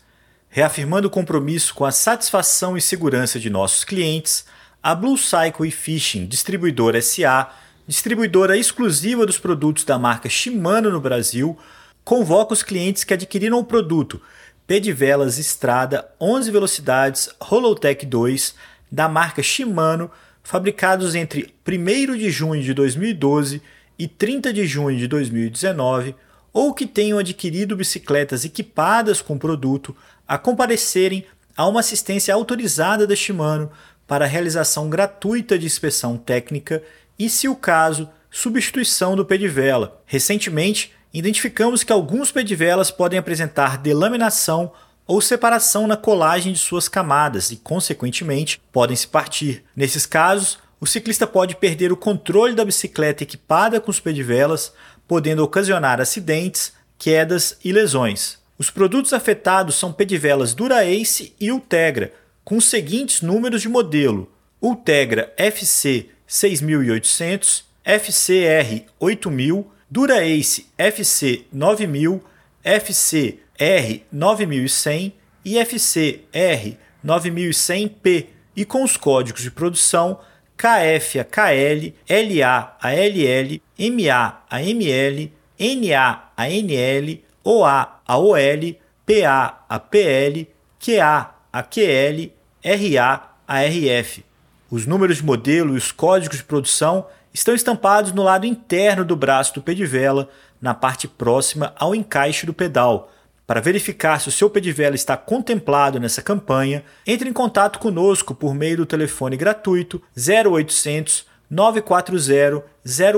[0.51, 4.45] Reafirmando o compromisso com a satisfação e segurança de nossos clientes,
[4.81, 7.51] a Blue Cycle e Fishing Distribuidora SA,
[7.87, 11.55] distribuidora exclusiva dos produtos da marca Shimano no Brasil,
[12.03, 14.19] convoca os clientes que adquiriram o produto
[14.65, 18.55] Pedivelas Estrada 11 velocidades Holotech 2
[18.91, 20.09] da marca Shimano,
[20.41, 23.61] fabricados entre 1 de junho de 2012
[23.99, 26.15] e 30 de junho de 2019,
[26.59, 29.95] ou que tenham adquirido bicicletas equipadas com o produto,
[30.27, 31.23] a comparecerem
[31.55, 33.71] a uma assistência autorizada da Shimano
[34.05, 36.83] para realização gratuita de inspeção técnica
[37.17, 40.01] e, se o caso, substituição do pedivela.
[40.05, 44.73] Recentemente, identificamos que alguns pedivelas podem apresentar delaminação
[45.07, 49.63] ou separação na colagem de suas camadas e, consequentemente, podem se partir.
[49.73, 54.73] Nesses casos, o ciclista pode perder o controle da bicicleta equipada com os pedivelas,
[55.09, 58.37] podendo ocasionar acidentes, quedas e lesões.
[58.59, 62.13] Os produtos afetados são pedivelas Dura-Ace e Ultegra,
[62.45, 72.23] com os seguintes números de modelo: Ultegra FC 6800, FCR 8000, Dura-Ace FC 9000,
[72.63, 80.19] FC R 9100 e FC R 9100P e com os códigos de produção
[80.59, 88.75] KF a KL, LA a LL, MA a ML, NA a NL, OA a OL,
[89.05, 92.29] PA a PL, QA a QL,
[92.61, 94.25] RA a RF.
[94.69, 99.15] Os números de modelo e os códigos de produção estão estampados no lado interno do
[99.15, 100.27] braço do pedivela,
[100.61, 103.09] na parte próxima ao encaixe do pedal.
[103.49, 108.53] Para verificar se o seu pedivela está contemplado nessa campanha, entre em contato conosco por
[108.53, 112.63] meio do telefone gratuito 0800 940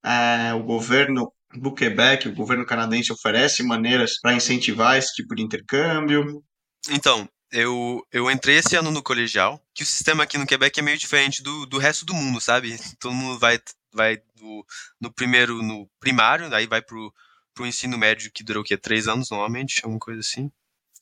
[0.03, 5.43] é, o governo do Quebec, o governo canadense oferece maneiras para incentivar esse tipo de
[5.43, 6.43] intercâmbio?
[6.89, 10.83] Então, eu, eu entrei esse ano no colegial, que o sistema aqui no Quebec é
[10.83, 12.77] meio diferente do, do resto do mundo, sabe?
[12.99, 13.59] Todo mundo vai,
[13.93, 14.65] vai do,
[14.99, 17.13] no primeiro, no primário, daí vai pro,
[17.53, 18.77] pro ensino médio, que durou o quê?
[18.77, 20.51] Três anos, normalmente, alguma coisa assim.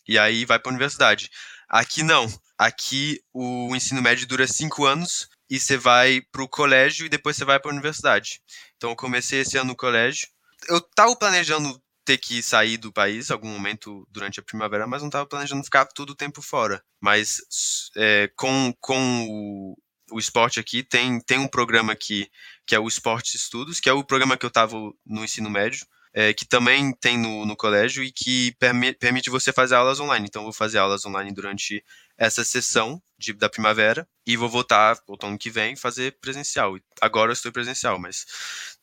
[0.08, 1.30] E aí vai pra universidade.
[1.68, 2.28] Aqui não.
[2.58, 7.44] Aqui o ensino médio dura cinco anos e você vai pro colégio e depois você
[7.44, 8.42] vai pra universidade.
[8.78, 10.28] Então eu comecei esse ano no colégio.
[10.67, 15.10] Eu tava planejando ter que sair do país algum momento durante a primavera, mas não
[15.10, 16.82] estava planejando ficar todo o tempo fora.
[17.01, 17.41] Mas
[17.95, 19.78] é, com, com o,
[20.12, 22.30] o esporte aqui, tem, tem um programa aqui
[22.65, 25.86] que é o Esportes Estudos, que é o programa que eu estava no ensino médio,
[26.13, 30.25] é, que também tem no, no colégio e que permi permite você fazer aulas online.
[30.28, 31.84] Então, eu vou fazer aulas online durante
[32.17, 36.78] essa sessão de, da primavera e vou voltar outono que vem fazer presencial.
[37.01, 38.25] Agora eu estou presencial, mas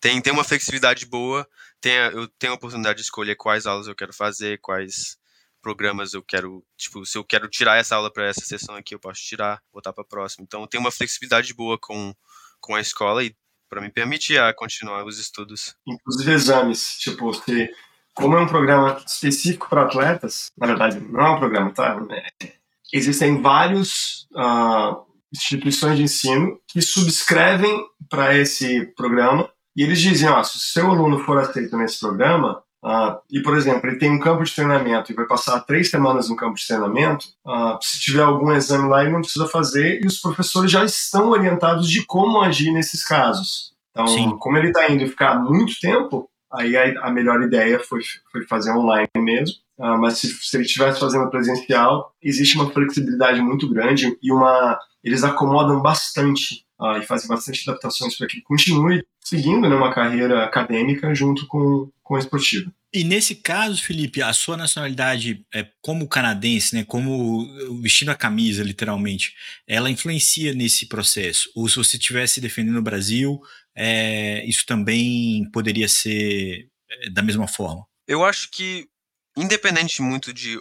[0.00, 1.48] tem, tem uma flexibilidade boa,
[1.80, 5.16] tem, eu tenho a oportunidade de escolher quais aulas eu quero fazer, quais
[5.62, 8.98] programas eu quero, tipo, se eu quero tirar essa aula para essa sessão aqui, eu
[8.98, 10.44] posso tirar, botar para próxima.
[10.44, 12.12] Então, tem uma flexibilidade boa com,
[12.60, 13.34] com a escola e
[13.68, 15.74] para me permitir a continuar os estudos.
[15.86, 17.70] Inclusive exames, tipo, se,
[18.12, 21.96] como é um programa específico para atletas, na verdade, não é um programa, tá?
[22.10, 22.52] É,
[22.92, 25.02] existem vários uh,
[25.32, 30.90] instituições de ensino que subscrevem para esse programa e eles dizem, ó, se o seu
[30.90, 35.10] aluno for aceito nesse programa, uh, e, por exemplo, ele tem um campo de treinamento
[35.10, 39.02] e vai passar três semanas no campo de treinamento, uh, se tiver algum exame lá,
[39.02, 43.72] ele não precisa fazer e os professores já estão orientados de como agir nesses casos.
[43.90, 44.36] Então, Sim.
[44.38, 48.70] como ele está indo ficar muito tempo, aí a, a melhor ideia foi, foi fazer
[48.72, 49.56] online mesmo.
[49.78, 54.78] Uh, mas se, se ele estivesse fazendo presencial, existe uma flexibilidade muito grande e uma
[55.02, 60.44] eles acomodam bastante uh, e fazem bastante adaptações para que continue seguindo né, uma carreira
[60.44, 62.70] acadêmica junto com, com a esportiva.
[62.94, 68.62] E nesse caso, Felipe, a sua nacionalidade, é, como canadense, né, como vestindo a camisa,
[68.62, 69.34] literalmente,
[69.66, 71.50] ela influencia nesse processo?
[71.54, 73.40] Ou se você estivesse defendendo o Brasil,
[73.74, 77.86] é, isso também poderia ser é, da mesma forma?
[78.06, 78.86] Eu acho que
[79.34, 80.58] independente muito de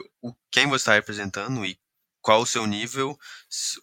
[0.50, 1.78] quem você está representando e
[2.22, 3.17] qual o seu nível,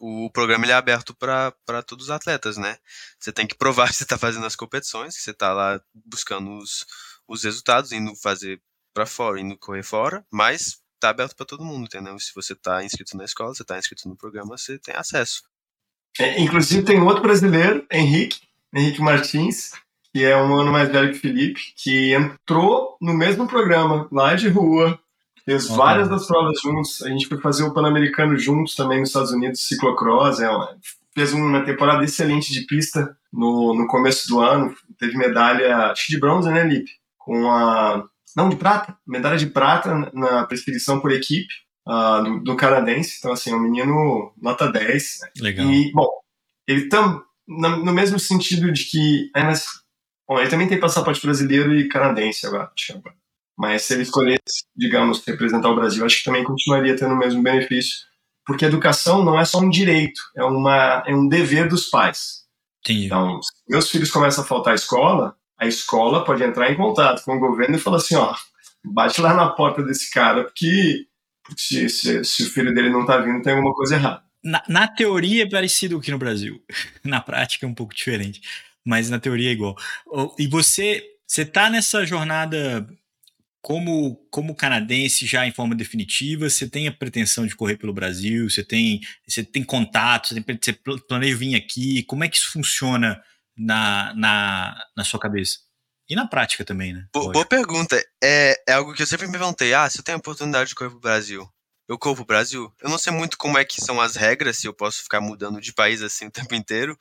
[0.00, 2.78] o programa ele é aberto para todos os atletas, né?
[3.18, 6.56] Você tem que provar que você está fazendo as competições, que você está lá buscando
[6.56, 6.86] os,
[7.28, 8.60] os resultados, indo fazer
[8.94, 12.18] para fora, indo correr fora, mas está aberto para todo mundo, entendeu?
[12.18, 15.42] Se você está inscrito na escola, você está inscrito no programa, você tem acesso.
[16.18, 18.40] É, inclusive tem outro brasileiro, Henrique,
[18.74, 19.72] Henrique Martins,
[20.12, 24.34] que é um ano mais velho que o Felipe, que entrou no mesmo programa, lá
[24.34, 24.98] de rua,
[25.44, 27.02] fez várias das provas juntos.
[27.02, 30.40] A gente foi fazer o Pan-Americano juntos também nos Estados Unidos, ciclocross.
[30.40, 30.48] É,
[31.14, 34.74] fez uma temporada excelente de pista no, no começo do ano.
[34.98, 36.90] Teve medalha, acho que de bronze, né, Lipe?
[37.28, 38.08] Com a.
[38.34, 38.96] Não, de prata.
[39.06, 41.52] Medalha de prata na perseguição por equipe
[41.86, 43.16] uh, do, do, canadense.
[43.18, 45.18] Então, assim, é um menino nota 10.
[45.40, 45.66] Legal.
[45.66, 46.08] E, bom,
[46.66, 49.30] ele tam, no mesmo sentido de que.
[49.36, 49.66] É, mas
[50.28, 52.70] Bom, ele também tem passaporte brasileiro e canadense agora,
[53.56, 57.42] Mas se ele escolhesse, digamos, representar o Brasil, acho que também continuaria tendo o mesmo
[57.42, 58.06] benefício.
[58.44, 62.44] Porque educação não é só um direito, é, uma, é um dever dos pais.
[62.80, 63.06] Entendi.
[63.06, 67.24] Então, se meus filhos começam a faltar à escola, a escola pode entrar em contato
[67.24, 68.34] com o governo e falar assim, ó,
[68.84, 71.06] bate lá na porta desse cara, porque,
[71.56, 74.22] se, se, se o filho dele não tá vindo, tem alguma coisa errada.
[74.42, 76.62] Na, na teoria é parecido aqui no Brasil.
[77.04, 78.40] na prática é um pouco diferente
[78.88, 79.76] mas na teoria é igual.
[80.38, 82.88] E você, você tá nessa jornada
[83.60, 88.48] como, como canadense já em forma definitiva, você tem a pretensão de correr pelo Brasil,
[88.48, 90.72] você tem, você tem contatos, você, tem, você
[91.06, 93.20] planeja vir aqui, como é que isso funciona
[93.58, 95.58] na, na, na sua cabeça?
[96.08, 97.06] E na prática também, né?
[97.12, 98.02] Boa, boa pergunta.
[98.22, 99.74] É, é algo que eu sempre me perguntei.
[99.74, 101.46] Ah, se eu tenho a oportunidade de correr pro Brasil,
[101.86, 102.72] eu corro pro Brasil?
[102.80, 105.60] Eu não sei muito como é que são as regras, se eu posso ficar mudando
[105.60, 106.96] de país assim o tempo inteiro,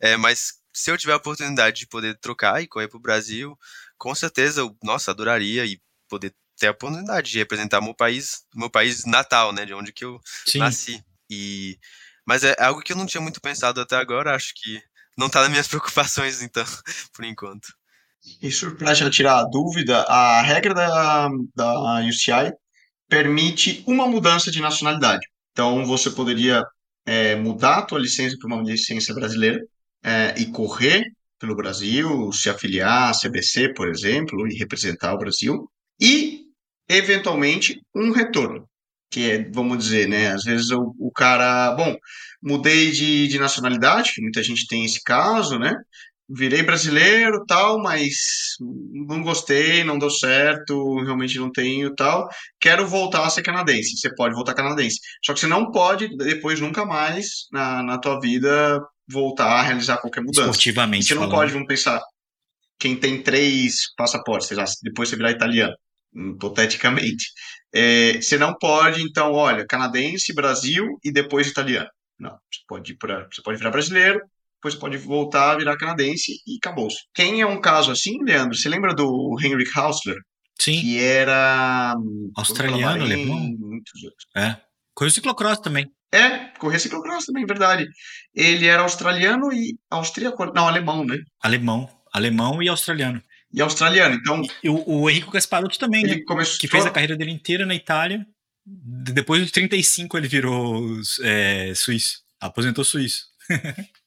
[0.00, 3.58] é, mas se eu tiver a oportunidade de poder trocar e correr para o Brasil,
[3.96, 8.70] com certeza eu, nossa, adoraria e poder ter a oportunidade de representar meu país, meu
[8.70, 10.58] país natal, né, de onde que eu Sim.
[10.58, 11.04] nasci.
[11.30, 11.78] E
[12.26, 14.82] mas é algo que eu não tinha muito pensado até agora, acho que
[15.18, 16.64] não está nas minhas preocupações então,
[17.12, 17.68] por enquanto.
[18.40, 22.52] Isso para já tirar a dúvida, a regra da, da UCI
[23.08, 25.26] permite uma mudança de nacionalidade.
[25.52, 26.64] Então você poderia
[27.06, 29.60] é, mudar a tua licença para uma licença brasileira
[30.04, 31.04] é, e correr
[31.38, 36.42] pelo Brasil, se afiliar à CBC, por exemplo, e representar o Brasil, e,
[36.88, 38.67] eventualmente, um retorno,
[39.10, 41.96] que é, vamos dizer, né, às vezes o, o cara, bom,
[42.42, 45.74] mudei de, de nacionalidade, muita gente tem esse caso, né,
[46.28, 48.14] virei brasileiro, tal, mas
[48.60, 52.28] não gostei, não deu certo, realmente não tenho, tal.
[52.60, 53.96] Quero voltar a ser canadense.
[53.96, 55.00] Você pode voltar canadense.
[55.24, 59.96] Só que você não pode depois nunca mais na, na tua vida voltar a realizar
[59.96, 60.42] qualquer mudança.
[60.42, 61.06] Esportivamente.
[61.06, 61.36] Você não falando.
[61.36, 62.02] pode, vamos pensar,
[62.78, 65.74] quem tem três passaportes, lá, depois você virar italiano,
[66.14, 67.26] hipoteticamente.
[67.72, 71.88] É, você não pode, então, olha, canadense, Brasil e depois italiano.
[72.18, 74.20] Não, você pode, ir pra, você pode virar brasileiro,
[74.56, 76.98] depois você pode voltar a virar canadense e acabou-se.
[77.14, 78.56] Quem é um caso assim, Leandro?
[78.56, 80.16] Você lembra do Henrik Hausler?
[80.60, 80.80] Sim.
[80.80, 81.94] Que era.
[82.36, 83.54] Australiano, alemão?
[84.36, 84.56] É.
[84.92, 85.86] Correu ciclocross também.
[86.12, 87.86] É, corria ciclocross também, verdade.
[88.34, 90.46] Ele era australiano e austríaco.
[90.46, 91.18] Não, alemão, né?
[91.40, 91.88] Alemão.
[92.12, 93.22] Alemão e australiano.
[93.52, 94.42] E australiano, então.
[94.62, 96.20] E o, o Gasparotto também, né?
[96.26, 96.58] Começou...
[96.58, 98.26] Que fez a carreira dele inteira na Itália.
[98.66, 100.84] Depois dos 35 ele virou
[101.22, 102.22] é, suíço.
[102.40, 103.26] Aposentou suíço.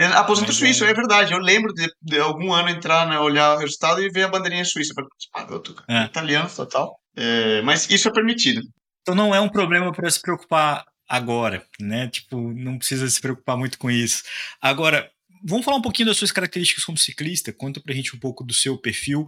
[0.00, 0.90] É, aposentou suíço, é.
[0.90, 0.94] é.
[0.94, 1.32] verdade.
[1.32, 4.64] Eu lembro de, de, algum ano entrar, né, olhar o resultado e ver a bandeirinha
[4.64, 4.94] suíça.
[5.34, 5.44] Ah,
[5.88, 6.04] é.
[6.04, 7.00] Italiano total.
[7.16, 8.62] É, mas isso é permitido.
[9.02, 12.06] Então não é um problema para se preocupar agora, né?
[12.06, 14.22] Tipo, não precisa se preocupar muito com isso.
[14.62, 15.10] Agora,
[15.44, 17.52] vamos falar um pouquinho das suas características como ciclista.
[17.52, 19.26] Conta pra gente um pouco do seu perfil,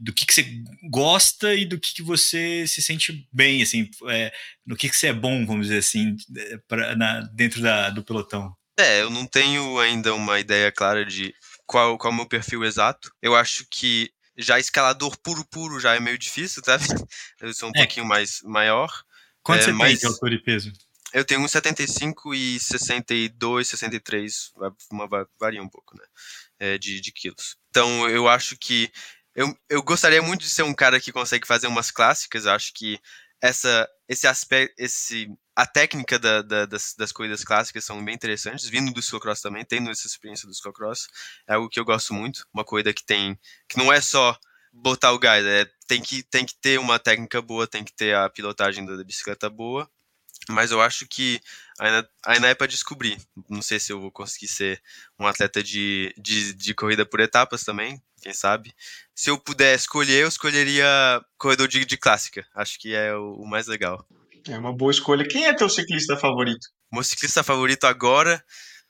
[0.00, 4.32] do que, que você gosta e do que, que você se sente bem, assim, é,
[4.66, 6.16] no que, que você é bom, vamos dizer assim,
[6.68, 8.54] pra, na, dentro da, do pelotão.
[8.78, 11.32] É, eu não tenho ainda uma ideia clara de
[11.66, 13.12] qual, qual é o meu perfil exato.
[13.22, 16.76] Eu acho que já escalador puro puro já é meio difícil, tá?
[17.40, 17.78] Eu sou um é.
[17.78, 18.90] pouquinho mais maior.
[19.42, 19.90] Quanto é, você mas...
[19.90, 20.72] tem de altura e peso?
[21.14, 24.52] Eu tenho 1,75 e 62, 63,
[24.90, 26.04] uma, varia um pouco, né?
[26.58, 27.56] É, de, de quilos.
[27.70, 28.90] Então eu acho que
[29.34, 32.46] eu, eu gostaria muito de ser um cara que consegue fazer umas clássicas.
[32.46, 32.98] Acho que
[33.40, 38.68] essa, esse aspecto, esse, a técnica da, da, das, das corridas clássicas são bem interessantes,
[38.68, 41.08] vindo do ciclocross também, tendo essa experiência do ciclocross,
[41.46, 44.38] é algo que eu gosto muito, uma corrida que tem, que não é só
[44.72, 48.16] botar o gás, é, tem, que, tem que ter uma técnica boa, tem que ter
[48.16, 49.88] a pilotagem da bicicleta boa,
[50.48, 51.40] mas eu acho que
[51.78, 53.18] ainda, ainda é para descobrir.
[53.48, 54.82] Não sei se eu vou conseguir ser
[55.18, 58.74] um atleta de, de, de, corrida por etapas também, quem sabe.
[59.14, 60.86] Se eu puder escolher, eu escolheria
[61.38, 62.46] corredor de, de clássica.
[62.54, 64.06] Acho que é o, o, mais legal.
[64.48, 65.26] É uma boa escolha.
[65.26, 66.68] Quem é teu ciclista favorito?
[66.92, 68.44] Meu ciclista favorito agora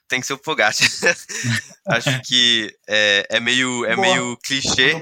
[0.07, 0.75] tem que ser o Pogacar.
[1.87, 4.93] Acho que é, é meio, é meio clichê,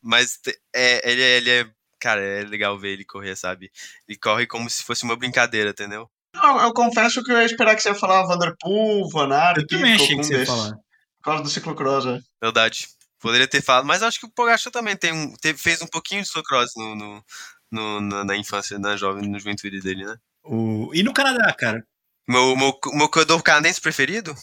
[0.00, 0.38] mas
[0.74, 1.70] é, ele, ele é
[2.02, 3.70] cara, é legal ver ele correr, sabe?
[4.08, 6.10] Ele corre como se fosse uma brincadeira, entendeu?
[6.34, 9.66] Eu, eu confesso que eu ia esperar que você ia falar Vanderpool, Van Aert, Eu
[9.68, 10.72] também achei que você ia falar.
[10.72, 12.20] Por causa do ciclocross, né?
[12.42, 12.88] Verdade.
[13.20, 16.22] Poderia ter falado, mas acho que o Pogacar também tem um, teve, fez um pouquinho
[16.22, 17.24] de ciclocross no, no,
[17.70, 20.16] no, na, na, infância, na jovem, na juventude dele, né?
[20.42, 20.90] O...
[20.92, 21.86] E no Canadá, cara?
[22.28, 24.34] Meu, meu, meu corredor canadense preferido?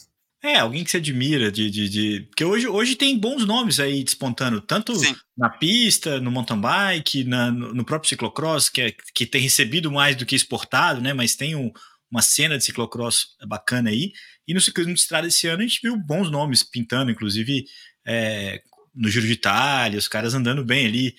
[0.41, 4.04] É, alguém que se admira de, de, de, Porque hoje, hoje tem bons nomes aí
[4.04, 5.13] despontando, tanto Sim.
[5.38, 10.15] na pista, no mountain bike, na, no próprio ciclocross, que, é, que tem recebido mais
[10.15, 11.12] do que exportado, né?
[11.12, 11.71] Mas tem um,
[12.10, 14.13] uma cena de ciclocross bacana aí.
[14.47, 17.65] E no ciclismo de estrada esse ano a gente viu bons nomes pintando, inclusive
[18.08, 18.62] é,
[18.95, 21.15] no Giro de Itália, os caras andando bem ali.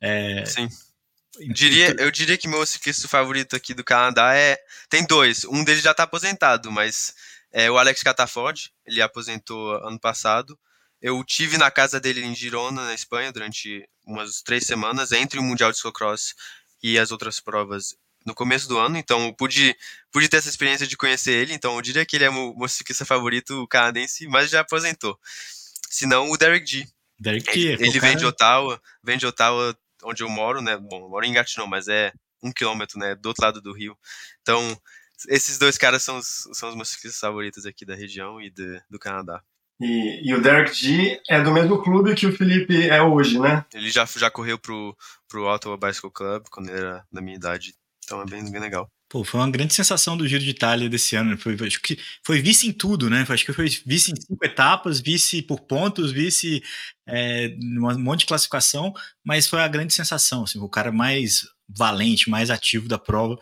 [0.00, 0.68] É, Sim.
[1.52, 4.56] Diria, eu diria que meu ciclista favorito aqui do Canadá é.
[4.88, 5.44] Tem dois.
[5.44, 7.12] Um deles já está aposentado, mas
[7.56, 10.58] é o Alex Cataford, ele aposentou ano passado.
[11.00, 15.42] Eu tive na casa dele em Girona, na Espanha, durante umas três semanas, entre o
[15.42, 16.34] Mundial de Cyclocross
[16.82, 17.94] e as outras provas
[18.26, 19.76] no começo do ano, então eu pude,
[20.10, 22.68] pude ter essa experiência de conhecer ele, então eu diria que ele é o meu
[22.68, 25.18] ciclista favorito canadense, mas já aposentou.
[25.90, 26.88] Se não, o Derek G.
[27.20, 27.72] Derek G.
[27.74, 30.76] Ele, ele vem de Ottawa, vem de Ottawa, onde eu moro, né?
[30.76, 32.12] Bom, eu moro em Gatineau, mas é
[32.42, 33.14] um quilômetro, né?
[33.14, 33.96] Do outro lado do rio.
[34.40, 34.80] Então,
[35.28, 38.80] esses dois caras são os, são os meus ciclistas favoritos aqui da região e de,
[38.90, 39.42] do Canadá.
[39.80, 43.64] E, e, o Derek G é do mesmo clube que o Felipe é hoje, né?
[43.74, 44.96] Ele já, já correu pro,
[45.28, 47.74] pro Ottawa Bicycle Club quando ele era da minha idade.
[48.04, 48.88] Então é bem, bem legal.
[49.08, 51.36] Pô, foi uma grande sensação do Giro de Itália desse ano.
[51.38, 53.24] Foi, acho que foi vice em tudo, né?
[53.28, 56.62] Acho que foi vice em cinco etapas, vice por pontos, vice
[57.06, 58.92] é, um monte de classificação,
[59.24, 60.44] mas foi a grande sensação.
[60.44, 63.38] Assim, o cara mais valente, mais ativo da prova.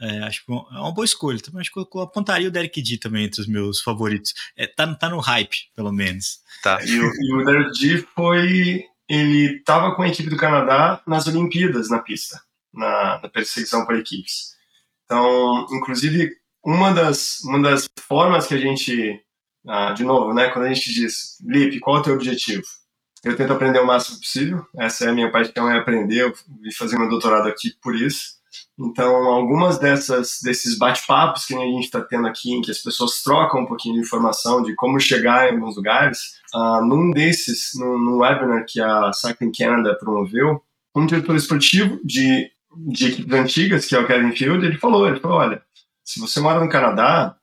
[0.00, 1.40] É, acho que é uma boa escolha.
[1.40, 4.34] Também acho que eu apontaria o Derek D também entre os meus favoritos.
[4.56, 6.40] É, tá, tá no hype, pelo menos.
[6.62, 6.78] Tá.
[6.84, 8.84] E, o, e o Derek D foi.
[9.08, 12.40] Ele estava com a equipe do Canadá nas Olimpíadas na pista,
[12.74, 14.56] na, na perseguição por equipes.
[15.04, 16.32] Então, inclusive,
[16.64, 19.22] uma das, uma das formas que a gente.
[19.68, 22.62] Ah, de novo, né, quando a gente diz, Lipe, qual é o teu objetivo?
[23.24, 26.32] Eu tento aprender o máximo possível, essa é a minha paixão, é aprender, eu
[26.62, 28.35] vim fazer meu doutorado aqui por isso.
[28.78, 33.22] Então, algumas dessas desses bate-papos que a gente está tendo aqui, em que as pessoas
[33.22, 36.18] trocam um pouquinho de informação de como chegar em alguns lugares,
[36.54, 40.62] uh, num desses, num, num webinar que a Cycling Canada promoveu,
[40.94, 42.50] um diretor esportivo de,
[42.88, 45.62] de equipes antigas, que é o Kevin Field, ele falou, ele falou, olha,
[46.04, 47.36] se você mora no Canadá,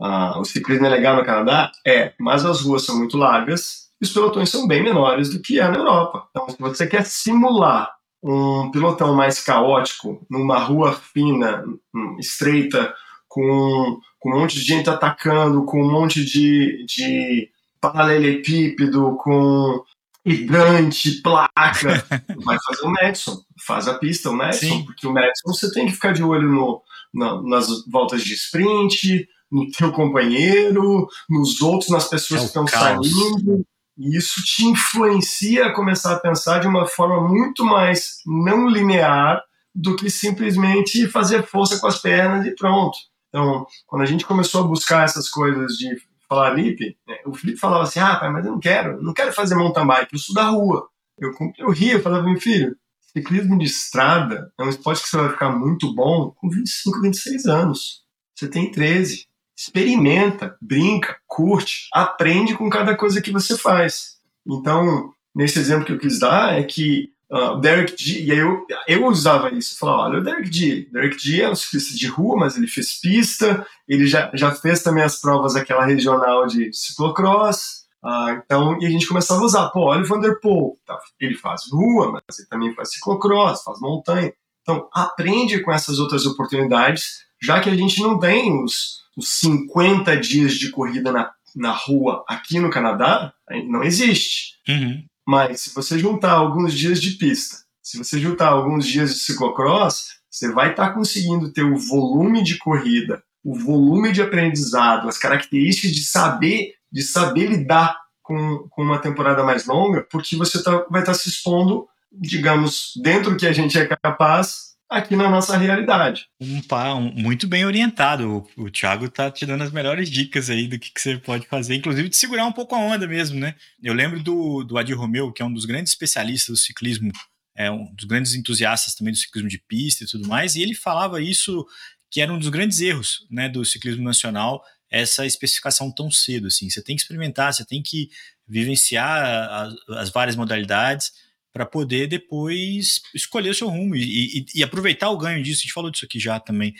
[0.00, 1.70] uh, o ciclismo é legal no Canadá?
[1.86, 5.60] É, mas as ruas são muito largas e os pelotões são bem menores do que
[5.60, 6.26] é na Europa.
[6.30, 11.64] Então, se você quer simular um pilotão mais caótico, numa rua fina,
[11.94, 12.94] hum, estreita,
[13.28, 17.48] com, com um monte de gente atacando, com um monte de, de
[17.80, 19.82] paralelepípedo, com,
[20.24, 22.04] hidrante, placa.
[22.44, 24.84] Vai fazer o Madison, faz a pista, o Madison, Sim.
[24.84, 29.26] porque o Madison você tem que ficar de olho no, na, nas voltas de sprint,
[29.50, 33.66] no teu companheiro, nos outros, nas pessoas é que estão saindo.
[34.00, 39.42] E isso te influencia a começar a pensar de uma forma muito mais não linear
[39.74, 42.96] do que simplesmente fazer força com as pernas e pronto.
[43.28, 45.94] Então, quando a gente começou a buscar essas coisas de
[46.26, 49.34] falar Felipe, né, o Felipe falava assim, ah, pai, mas eu não quero, não quero
[49.34, 50.88] fazer mountain bike, eu sou da rua.
[51.18, 52.74] Eu, eu ria, eu falava, meu filho,
[53.12, 57.44] ciclismo de estrada é um esporte que você vai ficar muito bom com 25, 26
[57.44, 58.02] anos.
[58.34, 59.26] Você tem 13
[59.60, 64.16] experimenta, brinca, curte, aprende com cada coisa que você faz.
[64.46, 68.66] Então, nesse exemplo que eu quis dar, é que uh, Derek G, e aí eu,
[68.88, 72.38] eu usava isso, falava, olha, o Derek G, Derek G é um ciclista de rua,
[72.38, 77.84] mas ele fez pista, ele já, já fez também as provas aquela regional de ciclocross,
[78.02, 81.64] uh, então, e a gente começava a usar, pô, olha o Vanderpool, tá, ele faz
[81.70, 84.32] rua, mas ele também faz ciclocross, faz montanha,
[84.62, 90.16] então aprende com essas outras oportunidades, já que a gente não tem os os 50
[90.16, 93.32] dias de corrida na, na rua aqui no Canadá,
[93.68, 94.54] não existe.
[94.66, 95.04] Uhum.
[95.28, 100.20] Mas se você juntar alguns dias de pista, se você juntar alguns dias de ciclocross,
[100.30, 105.18] você vai estar tá conseguindo ter o volume de corrida, o volume de aprendizado, as
[105.18, 110.86] características de saber, de saber lidar com, com uma temporada mais longa, porque você tá,
[110.90, 115.30] vai estar tá se expondo, digamos, dentro do que a gente é capaz, aqui na
[115.30, 116.26] nossa realidade.
[116.40, 118.48] Um pá, um, muito bem orientado.
[118.56, 121.46] O, o Thiago tá te dando as melhores dicas aí do que, que, você pode
[121.46, 123.54] fazer, inclusive de segurar um pouco a onda mesmo, né?
[123.80, 127.12] Eu lembro do, do Adi Romeu, que é um dos grandes especialistas do ciclismo,
[127.56, 130.74] é um dos grandes entusiastas também do ciclismo de pista e tudo mais, e ele
[130.74, 131.64] falava isso
[132.10, 136.48] que era um dos grandes erros né, do ciclismo nacional, essa especificação tão cedo.
[136.48, 136.68] Assim.
[136.68, 138.10] Você tem que experimentar, você tem que
[138.48, 141.12] vivenciar as, as várias modalidades,
[141.52, 145.60] para poder depois escolher o seu rumo e, e, e, aproveitar o ganho disso.
[145.60, 146.74] A gente falou disso aqui já também.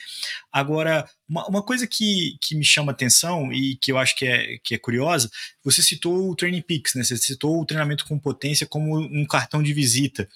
[0.53, 4.59] Agora, uma, uma, coisa que, que me chama atenção e que eu acho que é,
[4.62, 5.31] que é curiosa,
[5.62, 7.03] você citou o Training Peaks, né?
[7.03, 10.29] Você citou o treinamento com potência como um cartão de visita.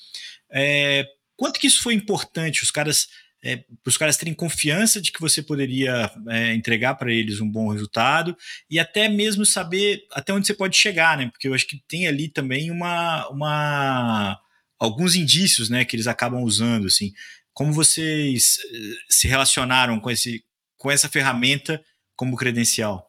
[0.51, 1.07] É,
[1.37, 2.63] quanto que isso foi importante?
[2.63, 3.09] Os caras
[3.45, 7.49] é, para os caras terem confiança de que você poderia é, entregar para eles um
[7.49, 8.35] bom resultado
[8.71, 11.29] e até mesmo saber até onde você pode chegar, né?
[11.31, 14.41] Porque eu acho que tem ali também uma, uma
[14.79, 17.13] alguns indícios, né, que eles acabam usando, assim.
[17.53, 20.43] Como vocês eh, se relacionaram com esse
[20.79, 21.83] com essa ferramenta
[22.17, 23.07] como credencial?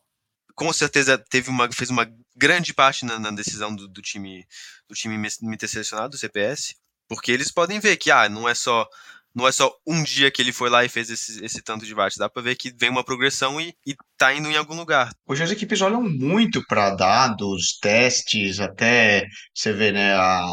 [0.53, 4.45] Com certeza teve uma fez uma grande parte na, na decisão do, do, time
[4.89, 6.75] do time me ter selecionado, do CPS,
[7.07, 8.88] porque eles podem ver que ah, não é só
[9.36, 11.93] não é só um dia que ele foi lá e fez esse, esse tanto de
[11.93, 12.17] watts.
[12.17, 15.11] Dá para ver que vem uma progressão e, e tá indo em algum lugar.
[15.27, 20.45] Hoje as equipes olham muito para dados, testes, até você vê, né, a,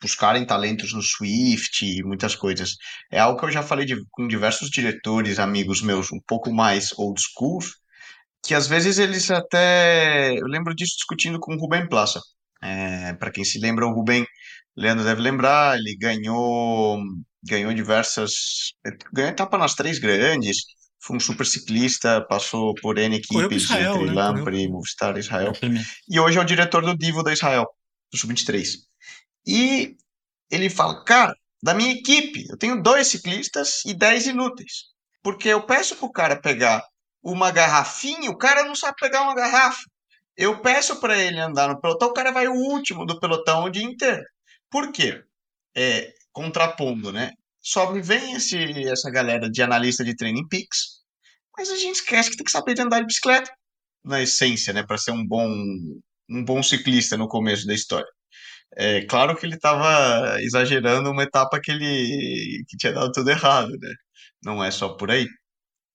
[0.00, 2.76] buscarem talentos no Swift e muitas coisas.
[3.10, 6.92] É algo que eu já falei de, com diversos diretores, amigos meus, um pouco mais
[6.98, 7.58] old school,
[8.42, 10.32] que às vezes eles até.
[10.38, 12.20] Eu lembro disso discutindo com o Rubem Plaça.
[12.62, 14.26] É, para quem se lembra, o Rubem,
[14.76, 16.98] Leandro deve lembrar, ele ganhou
[17.42, 18.32] ganhou diversas.
[19.12, 20.58] ganhou etapa nas três grandes,
[21.02, 24.12] foi um super ciclista, passou por N equipes Israel, entre né?
[24.12, 25.52] Lampre, Movistar Israel.
[26.08, 27.66] E hoje é o diretor do Divo da Israel,
[28.12, 28.66] do Sub-23.
[29.46, 29.96] E
[30.50, 34.90] ele fala, cara, da minha equipe, eu tenho dois ciclistas e dez inúteis.
[35.22, 36.82] Porque eu peço pro cara pegar
[37.22, 39.82] uma garrafinha, o cara não sabe pegar uma garrafa.
[40.36, 43.70] Eu peço para ele andar no pelotão, o cara vai o último do pelotão o
[43.70, 44.24] dia inteiro.
[44.70, 45.22] Por quê?
[45.74, 47.32] É, contrapondo, né?
[48.02, 48.56] Vem esse,
[48.88, 51.00] essa galera de analista de training peaks,
[51.56, 53.50] mas a gente esquece que tem que saber de andar de bicicleta,
[54.04, 54.82] na essência, né?
[54.82, 55.46] Para ser um bom,
[56.30, 58.08] um bom ciclista no começo da história.
[58.76, 63.70] É claro que ele estava exagerando uma etapa que ele que tinha dado tudo errado,
[63.78, 63.94] né?
[64.44, 65.26] Não é só por aí.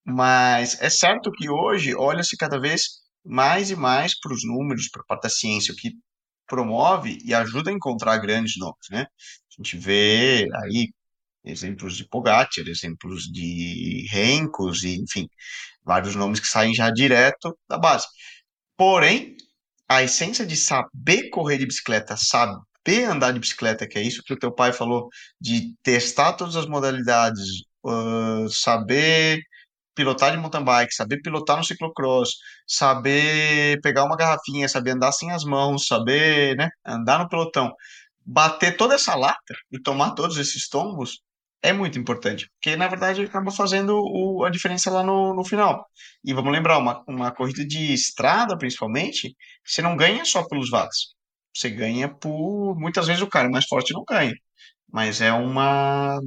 [0.06, 2.84] Mas é certo que hoje olha-se cada vez
[3.26, 5.92] mais e mais para os números, para a parte da ciência, o que
[6.48, 9.06] promove e ajuda a encontrar grandes nomes, né?
[9.58, 10.90] A gente vê aí
[11.44, 15.28] exemplos de Pogacar, exemplos de Rencos, e, enfim,
[15.84, 18.08] vários nomes que saem já direto da base.
[18.78, 19.36] Porém,
[19.88, 24.34] a essência de saber correr de bicicleta, saber andar de bicicleta, que é isso que
[24.34, 27.46] o teu pai falou, de testar todas as modalidades,
[27.84, 29.42] uh, saber
[29.96, 32.32] pilotar de mountain bike, saber pilotar no ciclocross,
[32.68, 37.72] saber pegar uma garrafinha, saber andar sem as mãos, saber né, andar no pelotão
[38.26, 41.22] bater toda essa lata e tomar todos esses tombos
[41.62, 45.86] é muito importante, porque na verdade acaba fazendo o, a diferença lá no, no final.
[46.24, 51.16] E vamos lembrar, uma, uma corrida de estrada, principalmente, você não ganha só pelos watts.
[51.56, 52.76] você ganha por.
[52.78, 54.36] Muitas vezes o cara mais forte não ganha.
[54.92, 56.20] Mas é uma,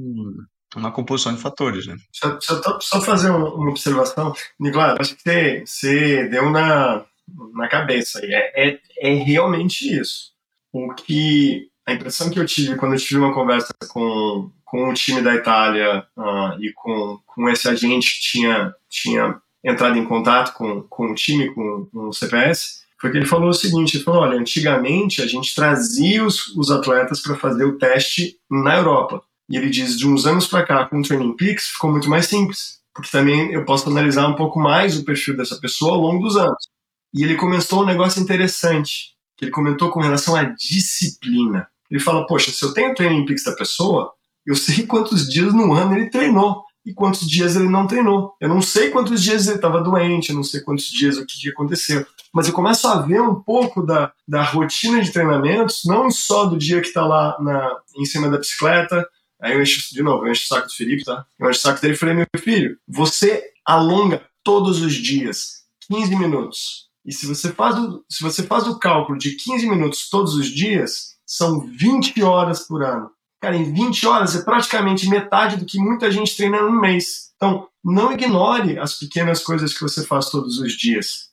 [0.75, 1.95] uma composição de fatores, né?
[2.11, 4.33] Só, só, só fazer uma observação.
[4.59, 7.05] Nicolas, acho que você, você deu na,
[7.53, 8.19] na cabeça.
[8.23, 10.33] É, é, é realmente isso.
[10.71, 11.69] O que.
[11.89, 15.33] A impressão que eu tive quando eu tive uma conversa com, com o time da
[15.33, 21.11] Itália uh, e com, com esse agente que tinha, tinha entrado em contato com, com
[21.11, 24.37] o time, com, com o CPS, foi que ele falou o seguinte: ele falou, olha,
[24.37, 29.23] antigamente a gente trazia os, os atletas para fazer o teste na Europa.
[29.49, 32.27] E ele diz: de uns anos para cá, com o Training Peaks, ficou muito mais
[32.27, 36.21] simples, porque também eu posso analisar um pouco mais o perfil dessa pessoa ao longo
[36.21, 36.69] dos anos.
[37.15, 41.67] E ele comentou um negócio interessante, que ele comentou com relação à disciplina.
[41.89, 44.11] Ele fala: poxa, se eu tenho o Training Peaks da pessoa,
[44.45, 48.35] eu sei quantos dias no ano ele treinou e quantos dias ele não treinou.
[48.39, 51.39] Eu não sei quantos dias ele estava doente, eu não sei quantos dias o que,
[51.39, 52.05] que aconteceu.
[52.33, 56.57] Mas eu começo a ver um pouco da, da rotina de treinamentos, não só do
[56.57, 59.07] dia que está lá na, em cima da bicicleta.
[59.41, 61.25] Aí eu encho, de novo, eu encho o saco do Felipe, tá?
[61.39, 65.59] Eu encho o saco dele e falei, meu filho, você alonga todos os dias
[65.91, 66.89] 15 minutos.
[67.05, 70.47] E se você faz o, se você faz o cálculo de 15 minutos todos os
[70.47, 73.11] dias, são 20 horas por ano.
[73.39, 77.29] Cara, em 20 horas é praticamente metade do que muita gente treina num mês.
[77.35, 81.29] Então, não ignore as pequenas coisas que você faz todos os dias.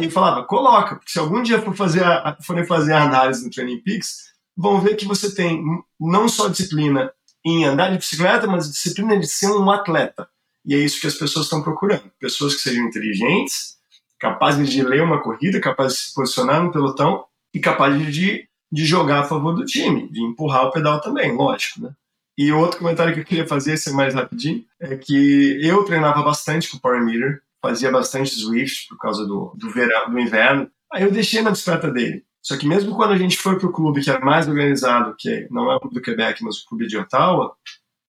[0.00, 3.50] E falava, coloca, porque se algum dia for fazer a, forem fazer a análise no
[3.50, 5.62] Training Peaks, vão ver que você tem
[5.98, 7.10] não só disciplina
[7.44, 10.28] em andar de bicicleta, mas disciplina de ser um atleta.
[10.64, 12.10] E é isso que as pessoas estão procurando.
[12.20, 13.76] Pessoas que sejam inteligentes,
[14.18, 17.24] capazes de ler uma corrida, capazes de se posicionar no pelotão
[17.54, 21.82] e capazes de de jogar a favor do time, de empurrar o pedal também, lógico,
[21.82, 21.90] né?
[22.36, 26.70] E outro comentário que eu queria fazer, é mais rapidinho, é que eu treinava bastante
[26.70, 30.70] com o Power Meter, fazia bastante Swift por causa do, do, verão, do inverno.
[30.92, 32.22] Aí eu deixei na bicicleta dele.
[32.40, 35.72] Só que mesmo quando a gente foi pro clube que era mais organizado, que não
[35.72, 37.52] é o clube do Quebec, mas o clube de Ottawa,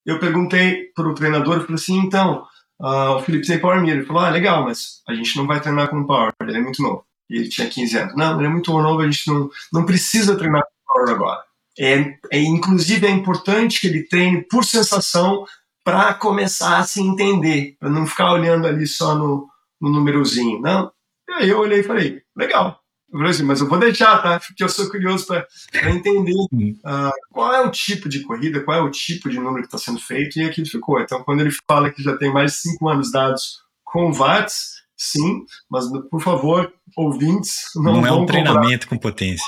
[0.05, 2.43] eu perguntei pro treinador, eu falei assim, então,
[2.79, 3.97] uh, o Felipe tem Power Meter.
[3.97, 6.83] Ele falou, ah, legal, mas a gente não vai treinar com Power, ele é muito
[6.83, 8.15] novo e ele tinha 15 anos.
[8.15, 11.43] Não, ele é muito novo, a gente não, não precisa treinar por agora.
[11.77, 15.45] É, é, inclusive, é importante que ele treine por sensação
[15.83, 19.47] para começar a se entender, para não ficar olhando ali só no,
[19.79, 20.59] no númerozinho.
[20.59, 20.91] Não.
[21.27, 22.79] E aí eu olhei e falei, legal.
[23.11, 24.39] Eu falei assim, mas eu vou deixar, tá?
[24.39, 25.47] Porque eu sou curioso para
[25.89, 29.75] entender uh, qual é o tipo de corrida, qual é o tipo de número que
[29.75, 30.99] está sendo feito, e aqui ficou.
[30.99, 35.45] Então, quando ele fala que já tem mais de 5 anos dados com watts, sim,
[35.71, 39.47] mas por favor, ouvintes, não, não é um treinamento com potência.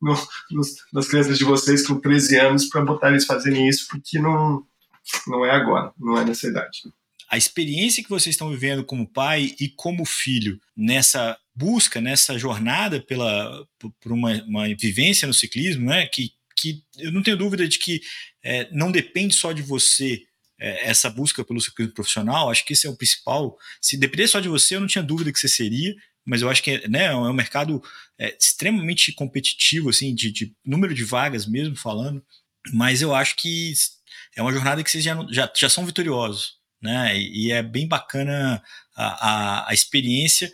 [0.00, 0.14] No,
[0.50, 4.62] nos, nas crianças de vocês com 13 anos para botar eles fazerem isso, porque não,
[5.26, 6.82] não é agora, não é nessa idade.
[7.30, 13.00] A experiência que vocês estão vivendo como pai e como filho nessa busca, nessa jornada
[13.00, 17.78] pela, por uma, uma vivência no ciclismo, né, que, que eu não tenho dúvida de
[17.78, 18.00] que
[18.44, 20.22] é, não depende só de você
[20.58, 23.56] é, essa busca pelo ciclismo profissional, acho que esse é o principal.
[23.80, 25.94] Se depender só de você, eu não tinha dúvida que você seria,
[26.24, 27.82] mas eu acho que né, é um mercado
[28.18, 32.24] é, extremamente competitivo, assim, de, de, número de vagas mesmo falando,
[32.72, 33.72] mas eu acho que
[34.34, 37.86] é uma jornada que vocês já, já, já são vitoriosos, né, e, e é bem
[37.86, 38.62] bacana
[38.96, 40.52] a, a, a experiência.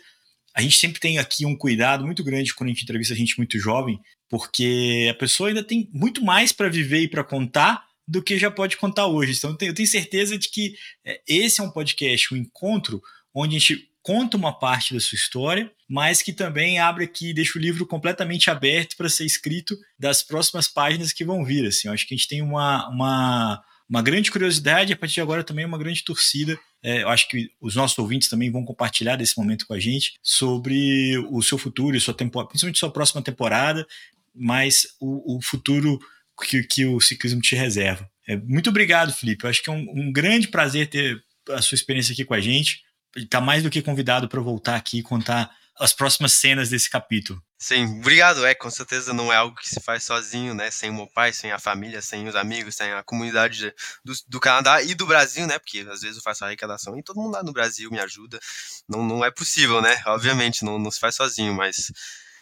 [0.55, 3.57] A gente sempre tem aqui um cuidado muito grande quando a gente entrevista gente muito
[3.57, 3.99] jovem,
[4.29, 8.51] porque a pessoa ainda tem muito mais para viver e para contar do que já
[8.51, 9.33] pode contar hoje.
[9.37, 10.75] Então eu tenho certeza de que
[11.05, 13.01] é, esse é um podcast, um encontro,
[13.33, 17.57] onde a gente conta uma parte da sua história, mas que também abre aqui, deixa
[17.57, 21.65] o livro completamente aberto para ser escrito das próximas páginas que vão vir.
[21.65, 25.21] Assim, eu acho que a gente tem uma, uma, uma grande curiosidade, a partir de
[25.21, 26.59] agora também uma grande torcida.
[26.83, 30.15] É, eu acho que os nossos ouvintes também vão compartilhar desse momento com a gente
[30.21, 33.87] sobre o seu futuro sua temporada, principalmente sua próxima temporada,
[34.35, 35.97] mas o, o futuro
[36.41, 38.09] que, que o ciclismo te reserva.
[38.27, 39.45] É, muito obrigado, Felipe.
[39.45, 42.39] Eu acho que é um, um grande prazer ter a sua experiência aqui com a
[42.39, 42.81] gente.
[43.15, 47.41] Está mais do que convidado para voltar aqui e contar as próximas cenas desse capítulo.
[47.57, 48.45] Sim, obrigado.
[48.45, 50.69] É, com certeza não é algo que se faz sozinho, né?
[50.69, 53.73] Sem o pai, sem a família, sem os amigos, sem a comunidade
[54.03, 55.57] do, do Canadá e do Brasil, né?
[55.57, 58.39] Porque às vezes eu faço arrecadação e todo mundo lá no Brasil me ajuda.
[58.87, 60.01] Não, não é possível, né?
[60.07, 61.91] Obviamente, não, não se faz sozinho, mas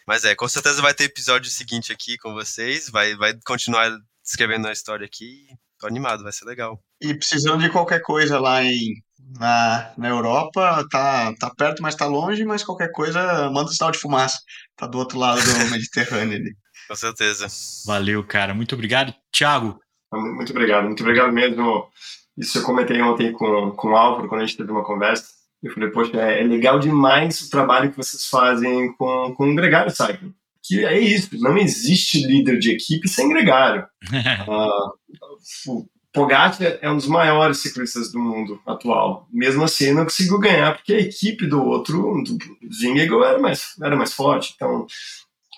[0.08, 3.91] mas é, com certeza vai ter episódio seguinte aqui com vocês, vai, vai continuar
[4.24, 5.47] escrevendo a história aqui.
[5.80, 6.80] Tô animado, vai ser legal.
[7.02, 8.93] E precisando de qualquer coisa lá em,
[9.39, 13.91] na, na Europa, tá, tá perto, mas tá longe, mas qualquer coisa manda um sinal
[13.91, 14.38] de fumaça.
[14.76, 16.56] Tá do outro lado do Mediterrâneo ali.
[16.88, 17.47] Com certeza.
[17.86, 18.54] Valeu, cara.
[18.54, 19.14] Muito obrigado.
[19.32, 19.80] Thiago.
[20.14, 21.89] Muito obrigado, muito obrigado mesmo.
[22.38, 25.26] Isso eu comentei ontem com, com o Álvaro, quando a gente teve uma conversa.
[25.64, 29.55] Eu falei, poxa, é, é legal demais o trabalho que vocês fazem com, com o
[29.55, 30.34] Gregário Cycling.
[30.64, 33.86] que é isso, não existe líder de equipe sem gregário.
[34.47, 39.28] uh, Pogacar é um dos maiores ciclistas do mundo atual.
[39.32, 42.38] Mesmo assim, não conseguiu ganhar porque a equipe do outro, do
[42.74, 44.51] Zingegel, era mais, era mais forte.
[44.53, 44.86] Então,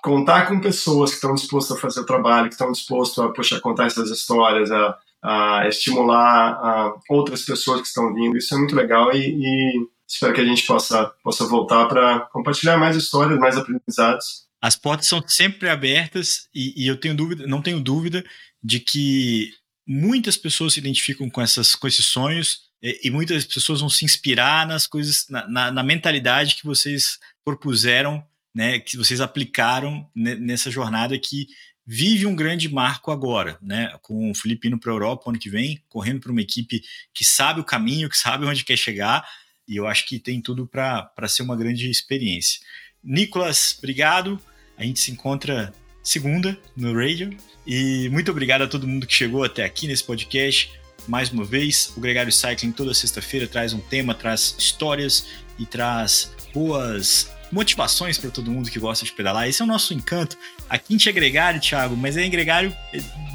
[0.04, 3.60] contar com pessoas que estão dispostas a fazer o trabalho, que estão dispostas a puxa,
[3.60, 8.76] contar essas histórias, a, a estimular a outras pessoas que estão vindo, isso é muito
[8.76, 13.58] legal e, e espero que a gente possa, possa voltar para compartilhar mais histórias, mais
[13.58, 14.43] aprendizados.
[14.62, 18.24] As portas são sempre abertas e, e eu tenho dúvida, não tenho dúvida
[18.64, 19.51] de que
[19.86, 24.06] muitas pessoas se identificam com, essas, com esses sonhos e, e muitas pessoas vão se
[24.06, 28.26] inspirar nas coisas, na, na, na, mentalidade que vocês propuseram,
[28.56, 31.47] né, que vocês aplicaram nessa jornada que
[31.86, 35.49] vive um grande marco agora, né, com o Felipe indo para a Europa ano que
[35.49, 36.82] vem, correndo para uma equipe
[37.14, 39.28] que sabe o caminho, que sabe onde quer chegar,
[39.68, 42.59] e eu acho que tem tudo para ser uma grande experiência.
[43.03, 44.39] Nicolas, obrigado.
[44.78, 47.36] A gente se encontra segunda no Radio.
[47.66, 50.72] E muito obrigado a todo mundo que chegou até aqui nesse podcast.
[51.07, 55.28] Mais uma vez, o Gregário Cycling toda sexta-feira traz um tema, traz histórias
[55.59, 59.47] e traz boas motivações para todo mundo que gosta de pedalar.
[59.47, 60.38] Esse é o nosso encanto.
[60.70, 62.76] Aqui a gente é gregário, Thiago, mas é gregário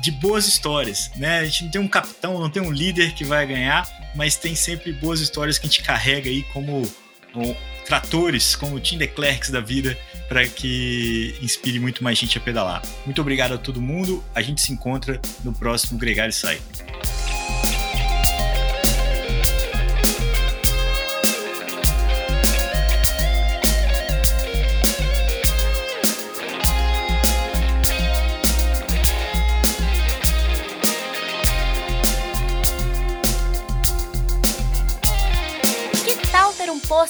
[0.03, 1.41] de boas histórias, né?
[1.41, 3.87] A gente não tem um capitão, não tem um líder que vai ganhar,
[4.19, 6.83] mas tem sempre boas histórias que a gente carrega aí como,
[7.33, 7.57] como
[7.87, 9.97] tratores, como Tim Declercs da vida,
[10.29, 12.83] para que inspire muito mais gente a pedalar.
[13.07, 14.23] Muito obrigado a todo mundo.
[14.35, 16.61] A gente se encontra no próximo Gregário Sai.